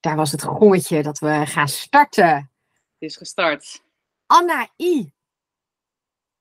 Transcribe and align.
Daar 0.00 0.16
was 0.16 0.32
het 0.32 0.42
gongetje 0.42 1.02
dat 1.02 1.18
we 1.18 1.42
gaan 1.46 1.68
starten. 1.68 2.34
Het 2.34 3.10
is 3.10 3.16
gestart. 3.16 3.82
Anna 4.26 4.68
I. 4.78 5.12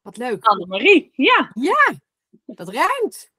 Wat 0.02 0.18
leuk. 0.18 0.46
Annemarie, 0.46 1.12
ja. 1.14 1.52
Ja, 1.54 1.94
dat 2.46 2.70
ruimt. 2.70 3.32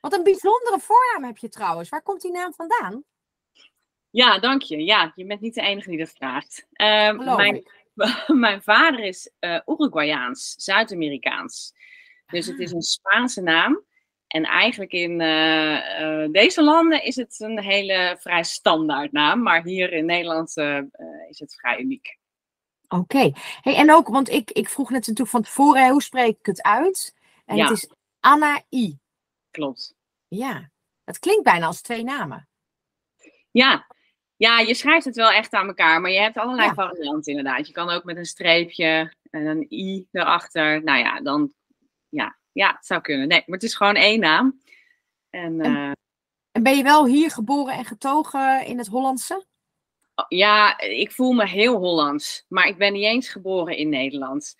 Wat 0.00 0.12
een 0.12 0.22
bijzondere 0.22 0.78
voornaam 0.80 1.24
heb 1.24 1.36
je 1.36 1.48
trouwens. 1.48 1.88
Waar 1.88 2.02
komt 2.02 2.20
die 2.20 2.30
naam 2.30 2.54
vandaan? 2.54 3.04
Ja, 4.10 4.38
dank 4.38 4.62
je. 4.62 4.84
Ja, 4.84 5.12
je 5.14 5.26
bent 5.26 5.40
niet 5.40 5.54
de 5.54 5.60
enige 5.60 5.88
die 5.88 5.98
dat 5.98 6.10
vraagt. 6.10 6.66
Ehm, 6.72 7.36
mijn, 7.36 7.70
mijn 8.46 8.62
vader 8.62 9.04
is 9.04 9.32
eh 9.38 9.60
Uruguayaans, 9.66 10.54
Zuid-Amerikaans. 10.56 11.72
Dus 12.26 12.46
het 12.46 12.58
is 12.58 12.72
een 12.72 12.82
Spaanse 12.82 13.40
naam. 13.40 13.84
En 14.30 14.44
eigenlijk 14.44 14.92
in 14.92 15.20
eh, 15.20 16.22
eh, 16.22 16.32
deze 16.32 16.62
landen 16.62 17.04
is 17.04 17.16
het 17.16 17.40
een 17.40 17.60
hele 17.60 18.16
vrij 18.20 18.44
standaard 18.44 19.12
naam. 19.12 19.42
Maar 19.42 19.62
hier 19.62 19.92
in 19.92 20.04
Nederland 20.04 20.56
eh, 20.56 20.78
is 21.28 21.38
het 21.38 21.54
vrij 21.54 21.78
uniek. 21.78 22.18
Oké. 22.88 23.30
Hey, 23.60 23.74
en 23.76 23.92
ook, 23.92 24.08
want 24.08 24.28
ik, 24.28 24.50
ik 24.50 24.68
vroeg 24.68 24.90
net 24.90 24.98
natuurlijk 25.00 25.28
van 25.28 25.42
tevoren, 25.42 25.84
hè, 25.84 25.90
hoe 25.90 26.02
spreek 26.02 26.38
ik 26.38 26.46
het 26.46 26.62
uit? 26.62 27.14
En 27.44 27.56
Ja. 27.56 27.68
het 27.68 27.76
is 27.76 27.88
Anna 28.20 28.62
I. 28.70 28.98
Klopt. 29.50 29.94
Ja, 30.28 30.70
het 31.04 31.18
klinkt 31.18 31.44
bijna 31.44 31.66
als 31.66 31.80
twee 31.80 32.04
namen. 32.04 32.48
Ja. 33.50 33.86
ja, 34.36 34.58
je 34.58 34.74
schrijft 34.74 35.04
het 35.04 35.16
wel 35.16 35.30
echt 35.30 35.52
aan 35.52 35.66
elkaar. 35.66 36.00
Maar 36.00 36.10
je 36.10 36.20
hebt 36.20 36.36
allerlei 36.36 36.68
Ja. 36.68 36.74
varianten 36.74 37.36
inderdaad. 37.36 37.66
Je 37.66 37.72
kan 37.72 37.90
ook 37.90 38.04
met 38.04 38.16
een 38.16 38.26
streepje 38.26 39.14
en 39.30 39.46
een 39.46 39.66
i 39.70 40.06
erachter. 40.12 40.82
Nou 40.84 40.98
ja, 40.98 41.20
dan... 41.20 41.52
Ja, 42.08 42.38
ja 42.60 42.74
het 42.76 42.86
zou 42.86 43.00
kunnen. 43.00 43.28
Nee, 43.28 43.42
maar 43.46 43.58
het 43.58 43.66
is 43.68 43.74
gewoon 43.74 43.94
één 43.94 44.20
naam. 44.20 44.60
En... 45.30 45.60
En- 45.60 45.76
eh, 45.76 45.92
En 46.50 46.62
ben 46.62 46.76
je 46.76 46.82
wel 46.82 47.06
hier 47.06 47.30
geboren 47.30 47.74
en 47.74 47.84
getogen 47.84 48.66
in 48.66 48.78
het 48.78 48.86
Hollandse? 48.86 49.46
Ja, 50.28 50.78
ik 50.78 51.12
voel 51.12 51.32
me 51.32 51.46
heel 51.46 51.76
Hollands, 51.76 52.44
maar 52.48 52.66
ik 52.66 52.78
ben 52.78 52.92
niet 52.92 53.04
eens 53.04 53.28
geboren 53.28 53.76
in 53.76 53.88
Nederland. 53.88 54.56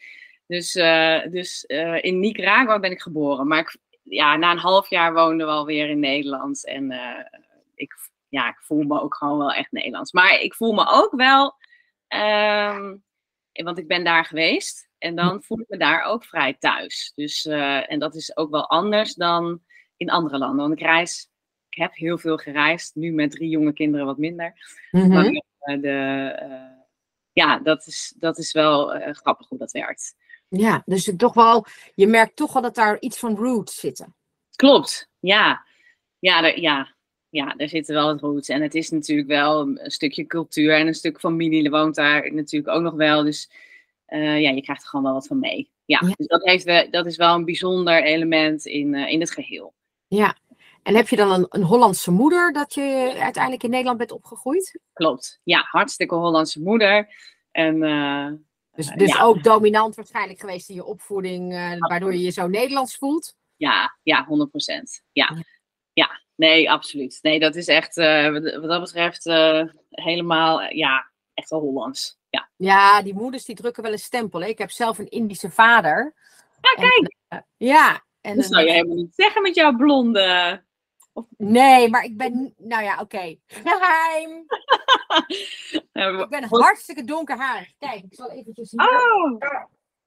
Dus, 0.47 0.75
eh, 0.75 1.27
dus 1.31 1.67
eh, 1.67 2.03
in 2.03 2.21
Nicaragua 2.21 2.79
ben 2.79 2.91
ik 2.91 3.01
geboren, 3.01 3.47
maar 3.47 3.59
ik, 3.59 3.77
ja, 4.03 4.37
na 4.37 4.51
een 4.51 4.59
half 4.59 4.91
jaar 4.91 5.13
woonden 5.15 5.47
we 5.47 5.53
alweer 5.53 5.89
in 5.89 5.99
Nederland. 6.01 6.67
En 6.67 6.93
ik, 7.75 7.95
ja, 8.29 8.49
ik 8.49 8.61
voel 8.61 8.83
me 8.83 9.01
ook 9.01 9.15
gewoon 9.15 9.39
wel 9.39 9.53
echt 9.53 9.73
Nederlands. 9.73 10.13
Maar 10.13 10.41
ik 10.41 10.55
voel 10.55 10.73
me 10.73 10.87
ook 10.89 11.13
wel, 11.17 11.55
ehm, 12.09 12.97
want 13.53 13.79
ik 13.79 13.89
ben 13.89 14.05
daar 14.05 14.25
geweest 14.25 14.90
en 15.01 15.15
dan 15.15 15.43
voel 15.43 15.61
ik 15.61 15.69
me 15.69 15.77
daar 15.77 16.03
ook 16.03 16.25
vrij 16.25 16.57
thuis. 16.59 17.13
Dus, 17.15 17.47
eh, 17.47 17.93
en 17.93 17.99
dat 17.99 18.15
is 18.15 18.37
ook 18.37 18.51
wel 18.51 18.69
anders 18.69 19.15
dan 19.15 19.61
in 19.97 20.11
andere 20.11 20.39
landen. 20.39 20.59
Want 20.59 20.81
ik 20.81 20.87
reis, 20.87 21.29
ik 21.69 21.79
heb 21.79 21.95
heel 21.95 22.19
veel 22.19 22.37
gereisd, 22.37 22.95
nu 22.95 23.13
met 23.13 23.31
drie 23.31 23.49
jonge 23.49 23.73
kinderen 23.73 24.07
wat 24.07 24.19
minder. 24.19 24.55
Maar 24.91 25.25
eh, 25.59 25.81
de, 25.81 25.89
eh, 26.39 26.83
ja, 27.33 27.59
dat 27.59 27.87
is, 27.87 28.15
dat 28.19 28.39
is 28.39 28.53
wel 28.53 28.89
grappig 29.13 29.49
hoe 29.49 29.59
dat 29.59 29.73
werkt. 29.73 30.15
Ja, 30.49 30.83
dus 30.85 31.07
het 31.07 31.19
toch 31.19 31.35
wel, 31.35 31.67
je 31.95 32.07
merkt 32.07 32.37
toch 32.37 32.53
wel 32.53 32.63
dat 32.63 32.75
daar 32.75 33.01
iets 33.01 33.19
van 33.19 33.37
roots 33.37 33.81
zitten. 33.81 34.15
Klopt, 34.57 35.11
ja. 35.19 35.65
Ja, 36.19 36.45
er, 36.45 36.61
ja. 36.61 36.95
ja, 37.29 37.55
er 37.57 37.69
zitten 37.69 37.95
wel 37.95 38.07
wat 38.07 38.21
roots. 38.21 38.49
En 38.49 38.63
het 38.63 38.75
is 38.75 38.91
natuurlijk 38.91 39.29
wel 39.29 39.61
een 39.61 39.91
stukje 39.91 40.27
cultuur 40.27 40.75
en 40.75 40.87
een 40.87 40.95
stuk 40.95 41.21
familie 41.21 41.71
woont 41.71 41.95
daar 41.95 42.33
natuurlijk 42.33 42.75
ook 42.75 42.83
nog 42.83 42.95
wel. 42.95 43.25
Dus 43.25 43.51
eh, 44.11 44.41
ja, 44.41 44.51
je 44.51 44.63
krijgt 44.63 44.83
er 44.83 44.89
gewoon 44.89 45.05
wel 45.05 45.15
wat 45.15 45.27
van 45.27 45.39
mee. 45.39 45.71
Ja, 45.85 45.99
Ja. 46.03 46.13
dus 46.17 46.27
dat, 46.27 46.45
heeft, 46.45 46.65
we- 46.65 46.89
dat 46.91 47.07
is 47.07 47.17
wel 47.17 47.35
een 47.35 47.45
bijzonder 47.45 48.03
element 48.05 48.67
in, 48.67 48.95
eh, 48.95 49.13
in 49.13 49.21
het 49.21 49.31
geheel. 49.31 49.75
Ja. 50.09 50.37
En 50.83 50.95
heb 50.97 51.09
je 51.09 51.17
dan 51.17 51.31
een, 51.33 51.47
een 51.49 51.63
Hollandse 51.63 52.11
moeder 52.11 52.53
dat 52.53 52.75
je 52.75 53.15
uiteindelijk 53.21 53.63
in 53.63 53.71
Nederland 53.71 53.99
bent 53.99 54.13
opgegroeid? 54.13 54.81
Klopt. 54.93 55.41
Ja, 55.45 55.61
hartstikke 55.71 56.15
Hollandse 56.15 56.61
moeder. 56.63 57.15
En 57.51 57.83
eh, 57.83 58.27
Dus, 58.75 58.89
Eh, 58.89 58.97
dus 58.97 59.13
ja. 59.13 59.23
ook 59.23 59.43
dominant 59.43 59.95
waarschijnlijk 59.95 60.41
geweest 60.41 60.69
in 60.69 60.75
je 60.75 60.85
opvoeding, 60.85 61.53
eh, 61.53 61.73
waardoor 61.79 62.13
je 62.13 62.21
je 62.21 62.31
zo 62.31 62.47
Nederlands 62.47 62.97
voelt? 62.97 63.35
Ja, 63.57 63.99
ja, 64.03 64.25
100%. 64.29 65.03
Ja. 65.13 65.31
Ja. 65.35 65.43
ja, 65.93 66.21
nee, 66.35 66.71
absoluut. 66.71 67.19
Nee, 67.23 67.39
dat 67.41 67.55
is 67.55 67.67
echt, 67.67 67.97
eh, 67.97 68.31
wat, 68.33 68.43
dat 68.63 68.81
betreft, 68.81 69.27
eh, 69.27 69.63
helemaal, 69.91 70.63
eh, 70.63 70.77
ja, 70.77 71.11
echt 71.35 71.51
wel 71.51 71.61
Hollands. 71.61 72.19
Ja, 72.31 72.49
Ja, 72.57 73.03
die 73.03 73.15
moeders 73.15 73.45
die 73.45 73.55
drukken 73.55 73.83
wel 73.83 73.93
een 73.93 73.99
stempel. 73.99 74.41
Hè? 74.41 74.47
Ik 74.47 74.59
heb 74.59 74.71
zelf 74.71 74.99
een 74.99 75.09
Indische 75.09 75.51
vader. 75.51 76.15
ja 76.61 76.83
En, 76.83 76.89
kijk, 76.89 77.17
eh, 77.29 77.39
ja. 77.57 78.05
En 78.21 78.37
dat 78.37 78.45
zou 78.45 78.65
je 78.65 78.73
helemaal 78.73 78.97
niet 78.97 79.15
zeggen 79.15 79.43
met 79.43 79.55
jouw 79.55 79.77
blonde. 79.77 80.63
Nee, 81.37 81.89
maar 81.89 82.05
ik 82.05 82.17
ben, 82.17 82.55
nou 82.57 82.83
ja, 82.83 83.01
oké. 83.01 83.37
Geheim. 83.47 84.45
Eh, 85.93 86.19
Ik 86.19 86.29
ben 86.29 86.45
hartstikke 86.45 87.05
donkerhaarig. 87.05 87.73
Kijk, 87.79 88.05
ik 88.05 88.15
zal 88.15 88.31
eventjes 88.31 88.71
hier. 88.71 88.81
Oh, 88.81 89.41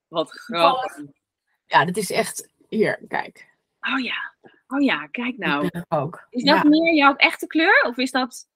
wat 0.08 0.30
grappig. 0.30 1.02
Ja, 1.66 1.84
dit 1.84 1.96
is 1.96 2.10
echt, 2.10 2.48
hier, 2.68 3.00
kijk. 3.08 3.48
Oh 3.80 4.00
ja, 4.00 4.34
oh 4.66 4.82
ja, 4.82 5.06
kijk 5.06 5.36
nou. 5.36 5.70
Ook. 5.88 6.26
Is 6.30 6.42
dat 6.42 6.62
ja. 6.62 6.68
meer 6.68 6.94
jouw 6.94 7.14
echte 7.16 7.46
kleur? 7.46 7.84
Of 7.86 7.96
is 7.96 8.10
dat, 8.10 8.48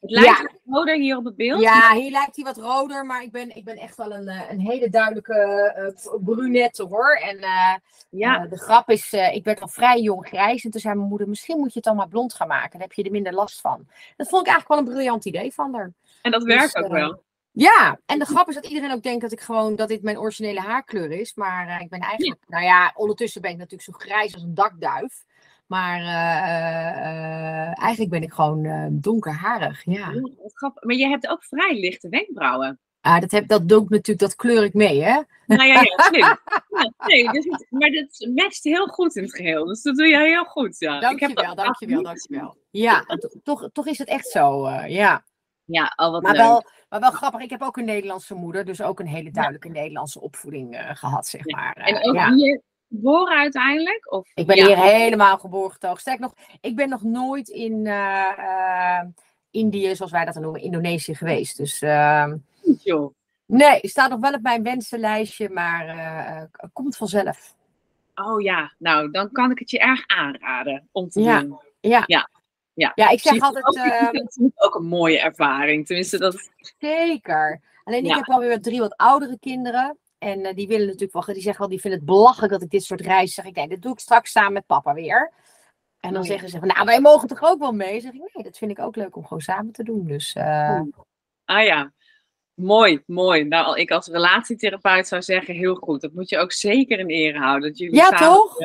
het 0.00 0.10
lijkt 0.10 0.28
Ja. 0.28 0.42
wat 0.42 0.60
roder 0.64 0.96
hier 0.96 1.16
op 1.16 1.24
het 1.24 1.36
beeld? 1.36 1.60
Ja, 1.60 1.94
hier 1.94 2.10
lijkt 2.10 2.36
hij 2.36 2.44
wat 2.44 2.56
roder, 2.56 3.06
maar 3.06 3.22
ik 3.22 3.32
ben, 3.32 3.56
ik 3.56 3.64
ben 3.64 3.76
echt 3.76 3.96
wel 3.96 4.12
een, 4.12 4.28
eh, 4.28 4.50
een 4.50 4.60
hele 4.60 4.88
duidelijke 4.90 5.34
eh, 5.76 6.14
brunette 6.24 6.82
hoor. 6.82 7.14
En 7.14 7.38
eh, 7.38 7.74
ja. 8.10 8.46
de 8.46 8.58
grap 8.58 8.90
is, 8.90 9.12
ik 9.12 9.44
werd 9.44 9.60
al 9.60 9.68
vrij 9.68 10.00
jong 10.00 10.26
grijs. 10.26 10.64
En 10.64 10.70
toen 10.70 10.80
zei 10.80 10.94
mijn 10.94 11.08
moeder, 11.08 11.28
misschien 11.28 11.58
moet 11.58 11.72
je 11.72 11.74
het 11.74 11.84
dan 11.84 11.96
maar 11.96 12.08
blond 12.08 12.34
gaan 12.34 12.48
maken. 12.48 12.70
Dan 12.70 12.80
heb 12.80 12.92
je 12.92 13.02
er 13.02 13.10
minder 13.10 13.32
last 13.32 13.60
van. 13.60 13.86
Dat 14.16 14.28
vond 14.28 14.46
ik 14.46 14.52
eigenlijk 14.52 14.68
wel 14.68 14.78
een 14.78 14.94
briljant 14.94 15.24
idee 15.24 15.52
van 15.52 15.74
haar. 15.74 15.92
en 16.22 16.30
dat 16.30 16.40
dus, 16.40 16.54
werkt 16.54 16.76
ook 16.76 16.84
eh, 16.84 16.90
wel. 16.90 17.22
Ja, 17.52 18.00
en 18.06 18.18
de 18.18 18.24
grap 18.24 18.48
is 18.48 18.54
dat 18.54 18.66
iedereen 18.66 18.92
ook 18.92 19.02
denkt 19.02 19.20
dat 19.20 19.32
ik 19.32 19.40
gewoon 19.40 19.76
dat 19.76 19.88
dit 19.88 20.02
mijn 20.02 20.18
originele 20.18 20.60
haarkleur 20.60 21.10
is. 21.10 21.34
Maar 21.34 21.80
ik 21.80 21.88
ben 21.88 22.00
eigenlijk, 22.00 22.40
nou 22.46 22.64
ja, 22.64 22.92
ondertussen 22.94 23.40
ben 23.40 23.50
ik 23.50 23.56
natuurlijk 23.56 23.82
zo 23.82 23.92
grijs 23.92 24.34
als 24.34 24.42
een 24.42 24.54
dakduif. 24.54 25.24
Maar 25.68 26.00
eh, 26.00 27.06
eh, 27.66 27.82
eigenlijk 27.82 28.10
ben 28.10 28.22
ik 28.22 28.32
gewoon 28.32 28.64
eh, 28.64 28.86
donkerharig. 28.90 29.82
Ja. 29.84 30.12
Grappig. 30.54 30.82
Maar 30.82 30.96
je 30.96 31.08
hebt 31.08 31.28
ook 31.28 31.44
vrij 31.44 31.80
lichte 31.80 32.08
wenkbrauwen. 32.08 32.78
Ah, 33.00 33.20
dat, 33.20 33.30
heb, 33.30 33.48
dat 33.48 33.68
doe 33.68 33.82
ik 33.82 33.88
natuurlijk, 33.88 34.18
dat 34.18 34.36
kleur 34.36 34.64
ik 34.64 34.74
mee, 34.74 35.02
hè? 35.02 35.20
Nou 35.46 35.62
ja, 35.68 35.80
ja, 35.82 36.02
slim. 36.02 36.20
Ja, 36.78 36.92
nee, 37.06 37.30
dus 37.30 37.44
het- 37.44 37.66
maar 37.70 37.90
dat 37.90 38.28
matcht 38.34 38.64
heel 38.64 38.86
goed 38.86 39.16
in 39.16 39.22
het 39.22 39.34
geheel. 39.34 39.64
Dus 39.64 39.82
dat 39.82 39.96
doe 39.96 40.06
je 40.06 40.18
heel 40.18 40.44
goed. 40.44 40.78
Ja. 40.78 40.96
Ik 40.96 41.00
heb 41.02 41.18
Dankjewel, 41.18 41.54
dat 41.54 41.64
dankjewel, 41.64 42.02
dankjewel. 42.02 42.56
Ja, 42.70 43.00
to- 43.00 43.28
toch, 43.42 43.68
toch 43.72 43.86
is 43.86 43.98
het 43.98 44.08
echt 44.08 44.26
zo, 44.28 44.68
ja. 44.86 45.24
Ja, 45.64 45.92
al 45.96 46.10
wat 46.12 46.22
Maar 46.22 46.32
leuk. 46.32 46.40
wel, 46.40 46.64
maar 46.88 47.00
wel 47.00 47.10
grappig, 47.10 47.40
ik 47.40 47.50
heb 47.50 47.62
ook 47.62 47.76
een 47.76 47.84
Nederlandse 47.84 48.34
moeder, 48.34 48.64
dus 48.64 48.82
ook 48.82 49.00
een 49.00 49.06
hele 49.06 49.30
duidelijke 49.30 49.68
Nederlandse 49.68 50.20
opvoeding 50.20 50.76
eh, 50.76 50.90
gehad, 50.96 51.26
zeg 51.26 51.44
maar. 51.46 51.72
En 51.72 52.04
ook 52.08 52.34
hier 52.34 52.62
geboren 52.88 53.38
uiteindelijk? 53.38 54.12
Of, 54.12 54.28
Ik 54.34 54.46
ben 54.46 54.56
ja. 54.56 54.66
hier 54.66 54.76
helemaal 54.78 55.38
geboren 55.38 55.70
getogen. 55.72 56.00
Sterk 56.00 56.18
nog, 56.18 56.34
ik 56.60 56.76
ben 56.76 56.88
nog 56.88 57.02
nooit 57.02 57.48
in 57.48 57.86
eh, 57.86 59.00
Indië, 59.50 59.96
zoals 59.96 60.12
wij 60.12 60.24
dat 60.24 60.34
dan 60.34 60.42
noemen, 60.42 60.60
Indonesië 60.62 61.14
geweest. 61.14 61.56
Dus 61.56 61.82
joh. 62.82 63.14
nee, 63.46 63.78
staat 63.82 64.10
nog 64.10 64.20
wel 64.20 64.32
op 64.32 64.42
mijn 64.42 64.62
wensenlijstje, 64.62 65.48
maar 65.50 65.88
eh, 65.88 66.42
komt 66.72 66.96
vanzelf. 66.96 67.56
Oh 68.14 68.40
ja, 68.40 68.72
nou 68.78 69.10
dan 69.10 69.32
kan 69.32 69.50
ik 69.50 69.58
het 69.58 69.70
je 69.70 69.78
erg 69.78 70.06
aanraden 70.06 70.88
om 70.92 71.08
te 71.08 71.20
Ja. 71.20 71.40
doen. 71.40 71.60
Ja, 71.80 72.04
Ja, 72.06 72.28
ja. 72.74 72.92
ja 72.94 73.08
ik 73.08 73.20
zeg 73.20 73.40
altijd... 73.40 73.66
ook, 73.66 73.76
ehm, 73.76 74.14
is 74.26 74.38
ook 74.54 74.74
een 74.74 74.86
mooie 74.86 75.20
ervaring. 75.20 75.86
Tenminste, 75.86 76.18
dat. 76.18 76.50
Zeker. 76.78 77.60
Alleen 77.84 78.04
ik 78.04 78.14
heb 78.14 78.28
alweer 78.28 78.60
drie 78.60 78.80
wat 78.80 78.96
oudere 78.96 79.38
kinderen. 79.38 79.98
En 80.18 80.44
eh, 80.44 80.54
die 80.54 80.66
willen 80.68 80.86
natuurlijk 80.86 81.12
wel, 81.12 81.34
die 81.34 81.42
zeggen 81.42 81.60
wel, 81.60 81.68
die 81.68 81.80
vinden 81.80 82.00
het 82.00 82.08
belachelijk 82.08 82.52
dat 82.52 82.62
ik 82.62 82.70
dit 82.70 82.84
soort 82.84 83.00
reizen 83.00 83.34
zeg. 83.34 83.44
Ik 83.44 83.54
nee, 83.54 83.68
dat 83.68 83.82
doe 83.82 83.92
ik 83.92 83.98
straks 83.98 84.30
samen 84.30 84.52
met 84.52 84.66
papa 84.66 84.94
weer. 84.94 85.32
En 86.00 86.12
dan 86.12 86.22
Oh 86.22 86.28
zeggen 86.28 86.48
ze 86.48 86.58
van, 86.58 86.68
nou, 86.68 86.84
wij 86.84 87.00
mogen 87.00 87.28
toch 87.28 87.42
ook 87.42 87.58
wel 87.58 87.72
mee? 87.72 88.00
Zeg 88.00 88.12
ik, 88.12 88.30
nee, 88.34 88.44
dat 88.44 88.58
vind 88.58 88.70
ik 88.70 88.78
ook 88.78 88.96
leuk 88.96 89.16
om 89.16 89.22
gewoon 89.22 89.40
samen 89.40 89.72
te 89.72 89.82
doen. 89.82 90.06
Dus 90.06 90.32
eh, 90.32 90.80
Ah 91.44 91.64
ja, 91.64 91.92
mooi, 92.54 93.02
mooi. 93.06 93.44
Nou, 93.44 93.80
ik 93.80 93.90
als 93.90 94.06
relatietherapeut 94.06 95.08
zou 95.08 95.22
zeggen, 95.22 95.54
heel 95.54 95.74
goed. 95.74 96.00
Dat 96.00 96.12
moet 96.12 96.28
je 96.28 96.38
ook 96.38 96.52
zeker 96.52 96.98
in 96.98 97.08
ere 97.08 97.38
houden. 97.38 97.68
Dat 97.68 97.78
jullie 97.78 97.94
ja, 97.94 98.04
samen- 98.04 98.34
toch? 98.34 98.56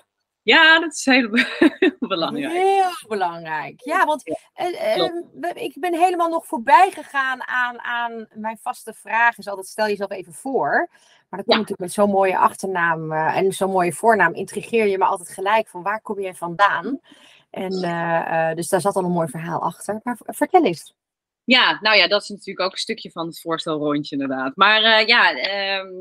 Ja, 0.41 0.79
dat 0.79 0.93
is 0.93 1.05
heel, 1.05 1.29
belangrijk. 1.99 2.51
Heel 2.53 3.07
belangrijk. 3.07 3.81
Ja, 3.83 4.05
want 4.05 4.39
eh, 4.53 5.53
ik 5.53 5.75
ben 5.79 5.93
helemaal 5.93 6.29
nog 6.29 6.45
voorbij 6.45 6.91
gegaan 6.91 7.47
aan, 7.47 7.79
aan 7.79 8.27
mijn 8.33 8.57
vaste 8.61 8.93
vraag. 8.93 9.37
Is 9.37 9.47
altijd 9.47 9.67
stel 9.67 9.87
jezelf 9.87 10.11
even 10.11 10.33
voor. 10.33 10.89
Maar 11.33 11.43
dan 11.43 11.55
kom 11.55 11.63
je 11.65 11.71
Ja. 11.71 11.73
natuurlijk 11.73 11.79
met 11.79 12.05
zo'n 12.05 12.19
mooie 12.21 12.37
achternaam 12.37 13.11
eh, 13.11 13.37
en 13.37 13.51
zo'n 13.51 13.71
mooie 13.71 13.93
voornaam. 13.93 14.33
Intrigeer 14.33 14.87
je 14.87 14.97
me 14.97 15.05
altijd 15.05 15.29
gelijk 15.29 15.67
van 15.67 15.83
waar 15.83 16.01
kom 16.01 16.19
je 16.19 16.33
vandaan? 16.33 16.99
En 17.49 17.71
eh, 17.71 18.49
eh, 18.49 18.55
dus 18.55 18.69
daar 18.69 18.81
zat 18.81 18.95
al 18.95 19.03
een 19.03 19.11
mooi 19.11 19.27
verhaal 19.27 19.61
achter. 19.61 19.99
Maar 20.03 20.17
vertel 20.25 20.65
eens. 20.65 20.93
Ja, 21.43 21.79
nou 21.81 21.97
ja, 21.97 22.07
dat 22.07 22.21
is 22.21 22.29
natuurlijk 22.29 22.65
ook 22.65 22.71
een 22.71 22.77
stukje 22.77 23.11
van 23.11 23.25
het 23.25 23.41
voorstelrondje 23.41 24.15
inderdaad. 24.15 24.55
Maar 24.55 25.07
ja, 25.07 25.31
ehm, 25.31 25.91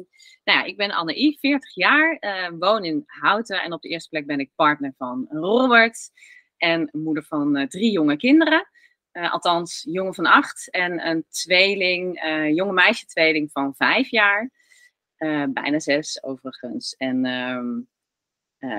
nou 0.44 0.58
ja, 0.58 0.62
ik 0.62 0.76
ben 0.76 0.90
Anne-I, 0.90 1.37
40 1.40 1.75
jaar, 1.75 2.19
woon 2.58 2.84
in 2.84 3.02
Houten 3.06 3.62
en 3.62 3.73
op 3.73 3.82
de 3.82 3.88
eerste 3.88 4.08
plek 4.08 4.26
ben 4.26 4.40
ik 4.40 4.50
partner 4.55 4.94
van 4.96 5.26
Robert 5.31 6.11
en 6.56 6.88
moeder 6.93 7.25
van 7.25 7.67
drie 7.69 7.90
jonge 7.93 8.17
kinderen. 8.17 8.69
althans, 9.12 9.87
jongen 9.88 10.14
van 10.14 10.26
acht 10.26 10.70
en 10.70 11.06
een 11.06 11.25
tweeling, 11.29 12.23
jonge 12.55 12.73
meisje 12.73 13.06
tweeling 13.06 13.50
van 13.52 13.75
vijf 13.76 14.11
jaar. 14.11 14.50
Bijna 15.49 15.81
zes 15.81 16.23
overigens. 16.23 16.95
En 16.97 17.25
ehm, 17.25 17.81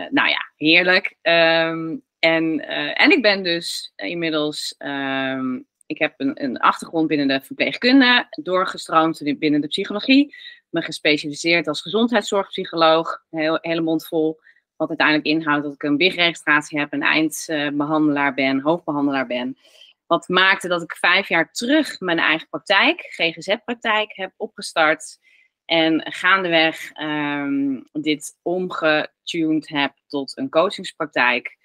nou 0.10 0.30
ja, 0.30 0.52
heerlijk. 0.56 1.18
Ehm, 1.22 1.98
en, 2.20 2.68
en 2.96 3.12
ik 3.12 3.22
ben 3.22 3.44
dus 3.44 3.94
inmiddels 3.96 4.76
ehm, 4.78 5.58
ik 5.94 6.00
heb 6.00 6.14
een, 6.18 6.44
een, 6.44 6.58
achtergrond 6.58 7.08
binnen 7.08 7.28
de 7.28 7.42
verpleegkunde, 7.42 8.28
doorgestroomd 8.30 9.40
binnen 9.40 9.62
de 9.62 9.68
psychologie. 9.68 10.36
Me 10.70 10.82
gespecialiseerd 10.82 11.68
als 11.68 11.82
gezondheidszorgpsycholoog, 11.82 13.24
heel, 13.30 13.58
hele 13.62 13.82
mond 13.82 14.08
vol. 14.08 14.40
Wat 14.76 14.90
uiteindelijk 14.90 15.28
inhoudt 15.28 15.64
dat 15.64 15.74
ik 15.74 15.84
een 15.84 15.98
WIG-registratie 15.98 16.80
heb, 16.80 16.94
een 16.94 17.02
eindbehandelaar 17.02 18.34
ben, 18.34 18.60
hoofdbehandelaar 18.60 19.28
ben. 19.28 19.58
Wat 20.06 20.28
maakte 20.28 20.68
dat 20.68 20.82
ik 20.82 20.96
vijf 20.96 21.28
jaar 21.28 21.52
terug 21.52 22.00
mijn 22.00 22.20
eigen 22.20 22.48
praktijk, 22.50 23.02
GGZ-praktijk, 23.02 24.16
heb 24.16 24.34
opgestart. 24.38 25.20
En 25.66 26.12
gaandeweg 26.12 26.92
um, 27.02 27.90
dit 27.92 28.38
omgetuned 28.42 29.68
heb 29.68 29.94
tot 30.08 30.38
een 30.38 30.50
coachingspraktijk. 30.50 31.58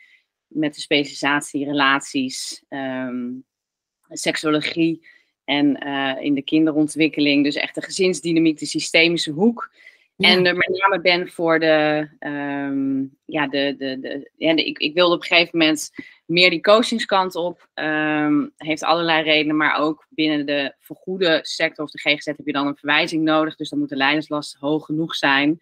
Met 0.46 0.74
de 0.74 0.80
specialisatie 0.80 1.64
relaties, 1.64 2.64
um, 2.68 3.44
seksuologie 4.08 5.06
en 5.44 5.86
uh, 5.86 6.16
in 6.20 6.34
de 6.34 6.42
kinderontwikkeling. 6.42 7.44
Dus 7.44 7.54
echt 7.54 7.74
de 7.74 7.82
gezinsdynamiek, 7.82 8.58
de 8.58 8.66
systemische 8.66 9.30
hoek. 9.30 9.70
En 10.18 10.46
er 10.46 10.56
met 10.56 10.68
name 10.68 11.00
ben 11.00 11.28
voor 11.30 11.58
de, 11.58 12.08
um, 12.20 13.16
ja, 13.24 13.46
de, 13.46 13.74
de, 13.78 14.00
de, 14.00 14.30
ja, 14.36 14.54
de, 14.54 14.64
ik, 14.64 14.78
ik 14.78 14.94
wilde 14.94 15.14
op 15.14 15.20
een 15.20 15.26
gegeven 15.26 15.58
moment 15.58 15.90
meer 16.26 16.50
die 16.50 16.60
coachingskant 16.60 17.34
op. 17.34 17.68
Um, 17.74 18.52
heeft 18.56 18.82
allerlei 18.84 19.22
redenen, 19.22 19.56
maar 19.56 19.78
ook 19.78 20.06
binnen 20.08 20.46
de 20.46 20.74
vergoede 20.78 21.38
sector 21.42 21.84
of 21.84 21.90
de 21.90 21.98
GGZ 21.98 22.24
heb 22.24 22.40
je 22.44 22.52
dan 22.52 22.66
een 22.66 22.76
verwijzing 22.76 23.22
nodig. 23.22 23.56
Dus 23.56 23.68
dan 23.68 23.78
moet 23.78 23.88
de 23.88 23.96
leiderslast 23.96 24.56
hoog 24.60 24.84
genoeg 24.84 25.14
zijn. 25.14 25.58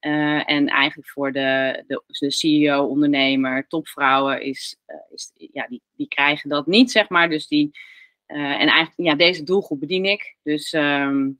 Uh, 0.00 0.50
en 0.50 0.66
eigenlijk 0.68 1.08
voor 1.08 1.32
de, 1.32 1.82
de, 1.86 2.02
de 2.06 2.30
CEO, 2.30 2.84
ondernemer, 2.84 3.66
topvrouwen 3.68 4.42
is, 4.42 4.76
uh, 4.86 4.96
is 5.14 5.32
ja, 5.52 5.66
die, 5.68 5.82
die 5.96 6.08
krijgen 6.08 6.48
dat 6.48 6.66
niet, 6.66 6.90
zeg 6.90 7.08
maar. 7.08 7.28
Dus 7.28 7.46
die, 7.46 7.70
en 8.26 8.68
eigenlijk, 8.68 8.94
ja, 8.96 9.14
deze 9.14 9.42
doelgroep 9.42 9.80
bedien 9.80 10.04
ik. 10.04 10.36
Dus 10.42 10.72
um, 10.72 11.39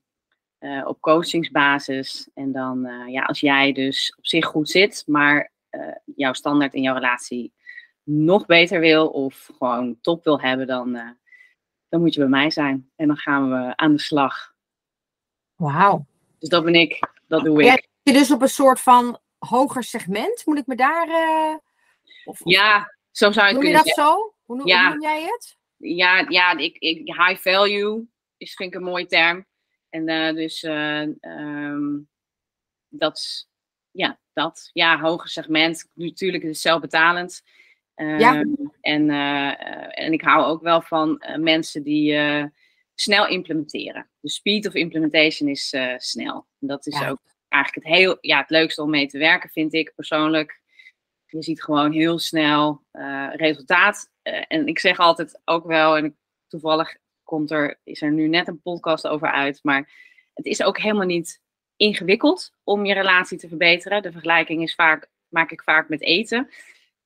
op 0.84 1.00
coachingsbasis. 1.00 2.28
En 2.34 2.52
dan, 2.52 2.88
ja, 3.06 3.22
als 3.22 3.40
jij 3.40 3.72
dus 3.72 4.14
op 4.18 4.26
zich 4.26 4.46
goed 4.46 4.68
zit, 4.70 5.02
maar 5.06 5.52
jouw 6.16 6.32
standaard 6.32 6.74
in 6.74 6.82
jouw 6.82 6.94
relatie 6.94 7.52
nog 8.02 8.46
beter 8.46 8.80
wil 8.80 9.08
of 9.08 9.50
gewoon 9.58 9.98
top 10.00 10.24
wil 10.24 10.40
hebben, 10.40 10.66
dan, 10.66 11.16
dan 11.88 12.00
moet 12.00 12.14
je 12.14 12.20
bij 12.20 12.28
mij 12.28 12.50
zijn. 12.50 12.90
En 12.96 13.06
dan 13.06 13.16
gaan 13.16 13.50
we 13.50 13.76
aan 13.76 13.92
de 13.92 14.00
slag. 14.00 14.54
Wauw. 15.56 16.06
Dus 16.38 16.48
dat 16.48 16.64
ben 16.64 16.74
ik, 16.74 17.08
dat 17.26 17.44
doe 17.44 17.62
ik 17.62 17.88
je 18.02 18.12
dus 18.12 18.30
op 18.30 18.42
een 18.42 18.48
soort 18.48 18.80
van 18.80 19.18
hoger 19.38 19.84
segment? 19.84 20.46
Moet 20.46 20.58
ik 20.58 20.66
me 20.66 20.76
daar. 20.76 21.08
Of, 22.24 22.40
ja, 22.44 22.94
zo 23.10 23.32
zou 23.32 23.48
je 23.48 23.54
noem 23.54 23.64
je 23.64 23.72
dat 23.72 23.88
zo? 23.88 24.34
Hoe 24.44 24.56
noem, 24.56 24.66
ja. 24.66 24.88
noem, 24.88 25.02
jij 25.02 25.22
het? 25.22 25.56
Ja, 25.76 26.26
ja 26.28 26.56
ik, 26.56 26.76
ik, 26.78 27.06
high 27.06 27.40
value 27.40 28.08
is 28.36 28.54
vind 28.54 28.74
ik 28.74 28.80
een 28.80 28.86
mooie 28.86 29.06
term. 29.06 29.46
En 29.90 30.08
uh, 30.08 30.34
dus 30.34 30.62
uh, 30.62 31.06
um, 31.20 32.08
dat, 32.88 33.48
ja, 33.90 34.20
dat. 34.32 34.70
Ja, 34.72 35.00
hoger 35.00 35.28
segment. 35.28 35.90
Natuurlijk 35.94 36.42
is 36.42 36.48
het 36.48 36.58
zelfbetalend. 36.58 37.42
ja. 37.94 38.34
Ehm, 38.34 38.48
en, 38.80 39.10
en 39.90 40.12
ik 40.12 40.22
hou 40.22 40.44
ook 40.44 40.62
wel 40.62 40.82
van 40.82 41.22
mensen 41.36 41.82
die 41.82 42.18
snel 42.94 43.28
implementeren. 43.28 44.10
De 44.20 44.28
speed 44.28 44.66
of 44.66 44.74
implementation 44.74 45.48
is 45.48 45.76
snel. 45.96 46.46
En 46.60 46.66
dat 46.66 46.86
is 46.86 47.02
ook 47.02 47.20
eigenlijk 47.50 47.86
het, 47.86 47.96
heel, 47.96 48.18
ja, 48.20 48.40
het 48.40 48.50
leukste 48.50 48.82
om 48.82 48.90
mee 48.90 49.06
te 49.06 49.18
werken, 49.18 49.50
vind 49.50 49.74
ik 49.74 49.92
persoonlijk. 49.94 50.60
Je 51.26 51.42
ziet 51.42 51.62
gewoon 51.62 51.92
heel 51.92 52.18
snel 52.18 52.84
uh, 52.92 53.28
resultaat. 53.32 54.10
Uh, 54.22 54.44
en 54.48 54.66
ik 54.66 54.78
zeg 54.78 54.98
altijd 54.98 55.40
ook 55.44 55.66
wel, 55.66 55.96
en 55.96 56.16
toevallig 56.48 56.96
komt 57.30 57.50
er, 57.50 57.80
is 57.84 58.02
er 58.02 58.12
nu 58.12 58.28
net 58.28 58.48
een 58.48 58.60
podcast 58.60 59.06
over 59.06 59.30
uit, 59.30 59.60
maar 59.62 59.90
het 60.34 60.46
is 60.46 60.62
ook 60.62 60.78
helemaal 60.78 61.06
niet 61.06 61.40
ingewikkeld 61.76 62.52
om 62.64 62.84
je 62.84 62.94
relatie 62.94 63.38
te 63.38 63.48
verbeteren. 63.48 64.02
De 64.02 64.12
vergelijking 64.12 64.62
is 64.62 64.74
vaak, 64.74 65.10
maak 65.28 65.50
ik 65.50 65.62
vaak 65.62 65.88
met 65.88 66.02
eten, 66.02 66.48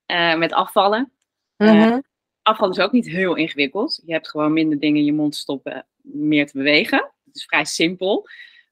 uh, 0.07 0.37
met 0.37 0.53
afvallen. 0.53 1.13
Mm 1.57 2.03
afvallen 2.45 2.77
is 2.77 2.83
ook 2.83 2.93
niet 2.93 3.09
heel 3.09 3.35
ingewikkeld. 3.35 4.03
Je 4.05 4.13
hebt 4.13 4.31
gewoon 4.31 4.53
minder 4.53 4.79
dingen 4.79 4.99
in 4.99 5.05
je 5.05 5.13
mond 5.13 5.37
stoppen, 5.37 5.87
meer 6.03 6.47
te 6.47 6.57
bewegen. 6.57 6.99
Het 7.25 7.37
is 7.37 7.45
vrij 7.45 7.65
simpel. 7.65 8.29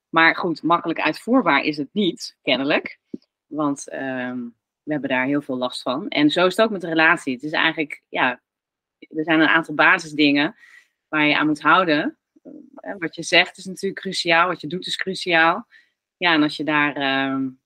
Maar 0.08 0.36
goed, 0.36 0.62
makkelijk 0.62 1.00
uitvoerbaar 1.00 1.62
is 1.62 1.76
het 1.76 1.88
niet, 1.92 2.36
kennelijk. 2.42 2.98
Want 3.46 3.92
um, 3.92 4.56
we 4.82 4.92
hebben 4.92 5.10
daar 5.10 5.26
heel 5.26 5.42
veel 5.42 5.56
last 5.56 5.82
van. 5.82 6.08
En 6.08 6.30
zo 6.30 6.46
is 6.46 6.56
het 6.56 6.66
ook 6.66 6.72
met 6.72 6.80
de 6.80 6.88
relatie. 6.88 7.34
Het 7.34 7.42
is 7.42 7.52
eigenlijk, 7.52 8.02
ja, 8.08 8.40
er 8.98 9.24
zijn 9.24 9.40
een 9.40 9.48
aantal 9.48 9.74
basisdingen 9.74 10.54
waar 11.12 11.26
je 11.26 11.36
aan 11.36 11.46
moet 11.46 11.62
houden. 11.62 12.16
Uh, 12.42 12.94
wat 12.98 13.14
je 13.14 13.22
zegt 13.22 13.58
is 13.58 13.64
natuurlijk 13.64 14.00
cruciaal, 14.00 14.48
wat 14.48 14.60
je 14.60 14.66
doet 14.66 14.86
is 14.86 14.96
cruciaal. 14.96 15.66
Ja, 16.16 16.32
en 16.32 16.42
als 16.42 16.56
je 16.56 16.64
daar 16.64 16.96
um, 17.30 17.60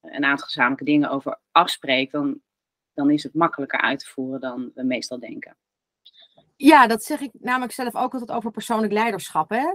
een 0.00 0.24
aantal 0.24 0.46
gezamenlijke 0.46 0.84
dingen 0.84 1.10
over 1.10 1.38
afspreekt, 1.52 2.12
dan, 2.12 2.40
dan 2.94 3.10
is 3.10 3.22
het 3.22 3.34
makkelijker 3.34 3.80
uit 3.80 3.98
te 3.98 4.06
voeren 4.06 4.40
dan 4.40 4.70
we 4.74 4.82
meestal 4.82 5.18
denken. 5.18 5.56
Ja, 6.56 6.86
dat 6.86 7.04
zeg 7.04 7.20
ik 7.20 7.30
namelijk 7.40 7.72
zelf 7.72 7.94
ook 7.94 8.12
altijd 8.12 8.30
over 8.30 8.50
persoonlijk 8.50 8.92
leiderschap. 8.92 9.50
Hè? 9.50 9.74